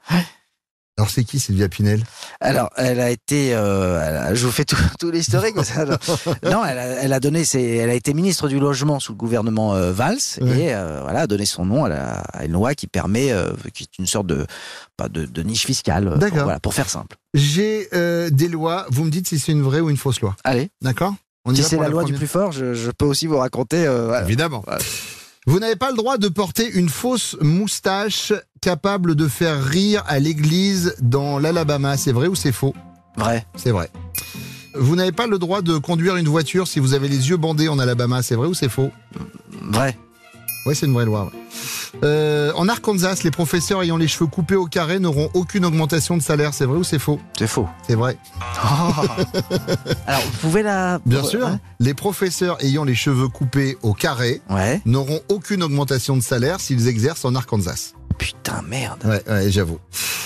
[0.98, 2.02] Alors c'est qui Sylvia Pinel?
[2.40, 5.54] Alors, elle a été, euh, elle a- je vous fais tout, tout l'historique.
[6.42, 9.16] non, elle a, elle a donné, ses, elle a été ministre du logement sous le
[9.18, 10.18] gouvernement euh, Valls
[10.58, 13.32] et euh, voilà, a donné son nom à, la- à une loi qui permet,
[13.72, 14.44] qui est une sorte de,
[14.96, 16.12] pas de, de niche fiscale.
[16.18, 16.42] D'accord.
[16.42, 17.16] Voilà, pour faire simple.
[17.32, 17.88] J'ai
[18.30, 18.84] des lois.
[18.90, 20.34] Vous me dites si c'est une vraie ou une fausse loi.
[20.44, 20.68] Allez.
[20.82, 21.14] D'accord?
[21.54, 23.86] Si c'est la loi du plus fort, je, je peux aussi vous raconter.
[23.86, 24.24] voilà.
[25.46, 30.18] Vous n'avez pas le droit de porter une fausse moustache capable de faire rire à
[30.18, 31.96] l'église dans l'Alabama.
[31.96, 32.74] C'est vrai ou c'est faux?
[33.16, 33.46] Vrai.
[33.56, 33.90] C'est vrai.
[34.74, 37.68] Vous n'avez pas le droit de conduire une voiture si vous avez les yeux bandés
[37.68, 38.22] en Alabama.
[38.22, 38.90] C'est vrai ou c'est faux?
[39.62, 39.96] Vrai.
[40.66, 41.24] Oui, c'est une vraie loi.
[41.24, 41.30] ouais.
[42.04, 46.22] Euh, en Arkansas, les professeurs ayant les cheveux coupés au carré n'auront aucune augmentation de
[46.22, 46.52] salaire.
[46.52, 47.18] C'est vrai ou c'est faux?
[47.38, 47.66] C'est faux.
[47.86, 48.18] C'est vrai.
[50.06, 51.00] Alors, vous pouvez la.
[51.06, 51.48] Bien sûr.
[51.80, 54.80] Les professeurs ayant les cheveux coupés au carré Ouais.
[54.84, 57.92] n'auront aucune augmentation de salaire s'ils exercent en Arkansas.
[58.18, 58.98] Putain, merde.
[59.04, 59.78] Ouais, ouais j'avoue.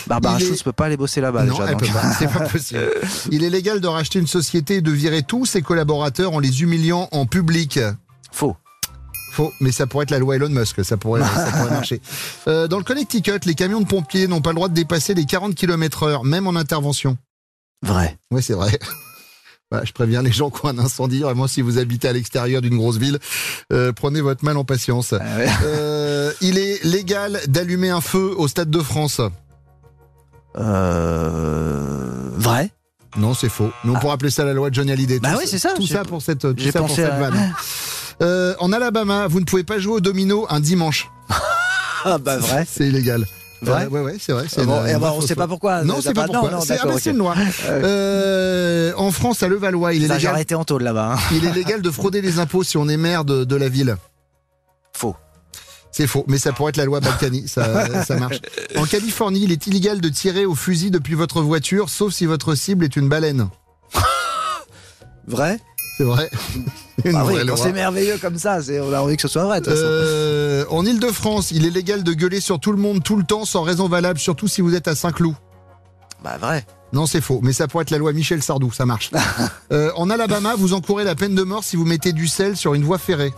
[0.07, 1.65] Barbara est- Schultz peut pas aller bosser là-bas Non, déjà.
[1.67, 1.81] elle donc.
[1.81, 2.81] peut pas, c'est pas possible.
[3.31, 6.63] Il est légal de racheter une société et de virer tous ses collaborateurs en les
[6.63, 7.79] humiliant en public.
[8.33, 8.57] Faux.
[9.33, 12.01] Faux, mais ça pourrait être la loi Elon Musk, ça pourrait, ça pourrait marcher.
[12.49, 15.25] Euh, dans le Connecticut, les camions de pompiers n'ont pas le droit de dépasser les
[15.27, 17.17] 40 km heure, même en intervention.
[17.83, 18.17] Vrai.
[18.31, 18.79] Oui, c'est vrai.
[19.71, 21.21] Voilà, je préviens les gens qui ont un incendie.
[21.21, 23.19] Vraiment, si vous habitez à l'extérieur d'une grosse ville,
[23.73, 25.15] euh, prenez votre mal en patience.
[25.65, 29.23] Euh, il est légal d'allumer un feu au Stade de France.
[30.59, 32.71] Euh, vrai
[33.17, 33.71] Non, c'est faux.
[33.85, 35.21] Mais on pourrait appeler ça la loi de Johnny Hallyday.
[35.21, 35.71] Bah Tout oui, c'est ça.
[35.75, 37.55] Tout ça pour cette, tout pour cette à- vanne.
[38.21, 41.09] Euh, en Alabama, vous ne pouvez pas jouer au domino un dimanche.
[42.05, 42.67] Ah bah vrai.
[42.69, 43.25] C'est illégal.
[43.63, 44.47] Vrai Euh, ouais, ouais, c'est vrai.
[44.49, 45.45] c'est Ah bon, une- bah, vraie on fausse sait loi.
[45.45, 45.85] pas pourquoi.
[45.85, 46.61] Non, c'est pas pas- pourquoi.
[46.63, 47.15] c'est ah, d'accord, bah, c'est ok.
[47.15, 47.35] une loi.
[47.71, 50.35] Euh, en France, à Levallois, il est Ça, légal.
[50.35, 51.15] arrêté en tôle là-bas.
[51.15, 51.19] hein.
[51.33, 53.97] Il est légal de frauder les impôts si on est maire de, de la ville.
[54.93, 55.15] Faux.
[55.93, 58.41] C'est faux, mais ça pourrait être la loi Balkany, ça, ça marche.
[58.77, 62.55] En Californie, il est illégal de tirer au fusil depuis votre voiture, sauf si votre
[62.55, 63.49] cible est une baleine.
[65.27, 65.61] Vrai?
[65.99, 66.29] C'est vrai.
[67.05, 67.57] Une Ah oui, vraie quand loi.
[67.59, 69.61] c'est merveilleux comme ça, on a envie que ce soit vrai.
[69.61, 69.85] de toute façon.
[69.87, 70.22] Euh,
[70.71, 73.63] en Ile-de-France, il est légal de gueuler sur tout le monde tout le temps sans
[73.63, 75.35] raison valable, surtout si vous êtes à Saint-Cloud.
[76.23, 76.65] Bah vrai.
[76.93, 79.11] Non, c'est faux, mais ça pourrait être la loi Michel Sardou, ça marche.
[79.73, 82.75] Euh, en Alabama, vous encourez la peine de mort si vous mettez du sel sur
[82.75, 83.33] une voie ferrée.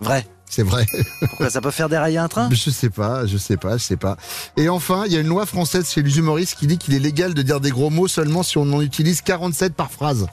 [0.00, 0.26] Vrai.
[0.48, 0.86] C'est vrai.
[1.20, 2.48] Pourquoi ça peut faire dérailler un train?
[2.52, 4.16] Je sais pas, je sais pas, je sais pas.
[4.56, 6.98] Et enfin, il y a une loi française chez les humoristes qui dit qu'il est
[6.98, 10.26] légal de dire des gros mots seulement si on en utilise 47 par phrase.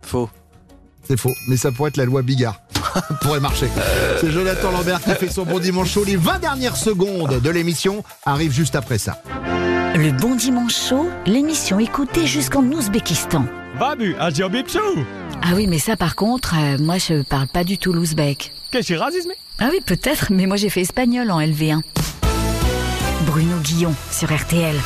[0.00, 0.30] Faux.
[1.06, 2.60] C'est faux, mais ça pourrait être la loi Bigard.
[3.20, 3.68] pourrait marcher.
[4.20, 6.04] C'est Jonathan Lambert qui fait son bon dimanche chaud.
[6.04, 9.22] Les 20 dernières secondes de l'émission arrivent juste après ça.
[9.94, 13.44] Le Bon Dimanche Chaud, l'émission écoutée jusqu'en Ouzbékistan.
[13.78, 14.14] Babu.
[15.42, 18.52] Ah oui, mais ça par contre, euh, moi je parle pas du tout l'ouzbek.
[18.70, 19.32] Qu'est-ce que racisme?
[19.58, 21.80] Ah oui, peut-être, mais moi j'ai fait espagnol en LV1.
[23.26, 24.76] Bruno Guillon sur RTL.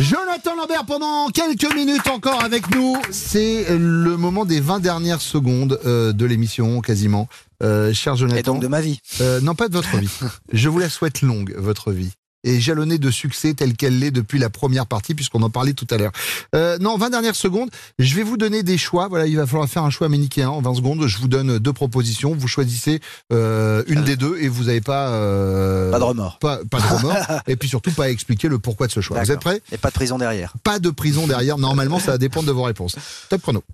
[0.00, 2.96] Jonathan Lambert pendant quelques minutes encore avec nous.
[3.10, 7.28] C'est le moment des 20 dernières secondes euh, de l'émission quasiment.
[7.62, 8.38] Euh, cher Jonathan.
[8.38, 9.00] Et donc de ma vie.
[9.20, 10.10] Euh, non, pas de votre vie.
[10.52, 12.12] Je vous la souhaite longue, votre vie.
[12.44, 15.86] Et jalonnée de succès telle qu'elle l'est depuis la première partie, puisqu'on en parlait tout
[15.90, 16.12] à l'heure.
[16.54, 17.70] Euh, non, 20 dernières secondes.
[17.98, 19.08] Je vais vous donner des choix.
[19.08, 21.06] Voilà, il va falloir faire un choix manichéen en 20 secondes.
[21.06, 22.34] Je vous donne deux propositions.
[22.34, 23.00] Vous choisissez
[23.32, 25.08] euh, une des deux et vous n'avez pas...
[25.08, 26.38] euh, Pas de remords.
[26.38, 27.16] Pas, pas de remords.
[27.48, 29.22] et puis surtout, pas à expliquer le pourquoi de ce choix.
[29.22, 29.62] Vous êtes prêts?
[29.72, 30.52] Et pas de prison derrière.
[30.62, 31.56] Pas de prison derrière.
[31.58, 32.96] Normalement, ça va dépendre de vos réponses.
[33.30, 33.64] Top chrono.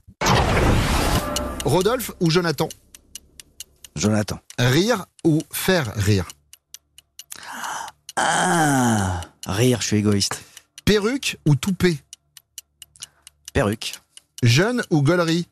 [1.64, 2.68] Rodolphe ou Jonathan?
[3.96, 4.38] Jonathan.
[4.58, 6.24] Rire ou faire rire?
[8.22, 10.42] Ah, rire, je suis égoïste.
[10.84, 11.96] Perruque ou toupet?
[13.54, 13.94] Perruque.
[14.42, 15.48] Jeune ou gaulerie?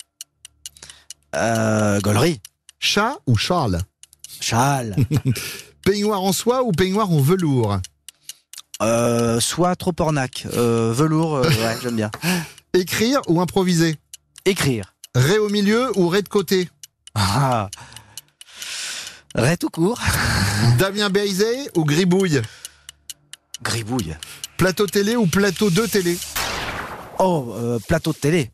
[1.35, 2.43] Euh, gaulerie.
[2.79, 3.81] Chat ou Charles
[4.41, 4.95] Charles.
[5.83, 7.79] Peignoir en soie ou peignoir en velours?
[8.83, 10.47] Euh, soit trop ornac.
[10.53, 12.11] Euh, velours, euh, ouais, j'aime bien.
[12.75, 13.97] Écrire ou improviser?
[14.45, 14.95] Écrire.
[15.15, 16.69] Ré au milieu ou ré de côté?
[17.15, 17.71] Ah.
[19.35, 20.01] Ré tout court.
[20.79, 22.41] Damien Béizet ou Gribouille
[23.63, 24.17] Gribouille.
[24.57, 26.17] Plateau télé ou plateau de télé
[27.19, 28.51] Oh, euh, plateau de télé.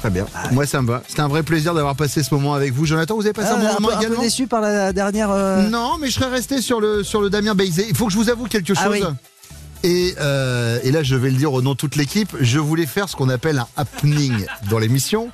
[0.00, 0.26] Très bien.
[0.52, 1.02] Moi, ça me va.
[1.08, 2.84] C'était un vrai plaisir d'avoir passé ce moment avec vous.
[2.84, 4.60] Jonathan, vous avez passé Ah, un bon un, moment peu, un peu également déçu par
[4.60, 5.30] la dernière.
[5.30, 7.86] euh, Non, mais je serais resté sur le, sur le Damien Béizet.
[7.88, 8.84] Il faut que je vous avoue quelque chose.
[8.84, 9.02] Ah oui.
[9.82, 12.86] Et, euh, et là, je vais le dire au nom de toute l'équipe, je voulais
[12.86, 15.30] faire ce qu'on appelle un happening dans l'émission.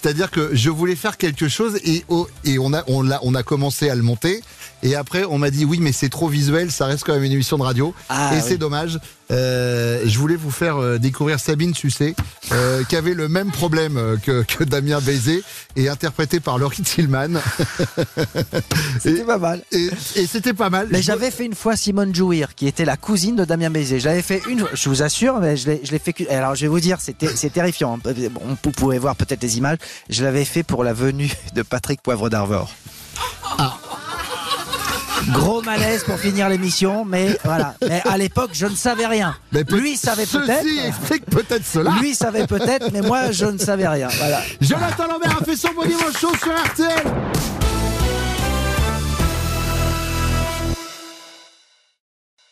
[0.00, 2.04] C'est-à-dire que je voulais faire quelque chose et,
[2.44, 4.42] et on, a, on, on commencé à le monter.
[4.84, 7.32] Et après, on m'a dit oui, mais c'est trop visuel, ça reste quand même une
[7.32, 7.92] émission de radio.
[8.08, 8.42] Ah, et oui.
[8.46, 9.00] c'est dommage.
[9.30, 12.14] Euh, je voulais vous faire euh, découvrir Sabine Sucé,
[12.52, 15.42] euh, qui avait le même problème que, que Damien Bézé,
[15.76, 17.28] et interprété par Laurie Tillman.
[19.00, 19.62] C'était pas mal.
[19.72, 20.88] Et, et c'était pas mal.
[20.90, 24.00] Mais j'avais fait une fois Simone Jouir, qui était la cousine de Damien Bézé.
[24.00, 26.12] J'avais fait une, je vous assure, mais je l'ai, fait.
[26.12, 27.98] que- Alors je vais vous dire, c'était, c'est terrifiant.
[28.04, 28.12] hein.
[28.30, 29.78] Bon, vous pouvez voir peut-être les images.
[30.10, 32.70] Je l'avais fait pour la venue de Patrick Poivre d'Arvor.
[35.32, 37.74] Gros malaise pour finir l'émission, mais voilà.
[37.86, 39.36] Mais à l'époque, je ne savais rien.
[39.52, 40.86] Mais peut- Lui savait Ceci peut-être.
[40.86, 41.90] explique peut-être cela.
[42.00, 44.08] Lui savait peut-être, mais moi, je ne savais rien.
[44.08, 44.40] Voilà.
[44.60, 47.04] Jonathan Lambert a fait son bon dimanche chaud sur RTL.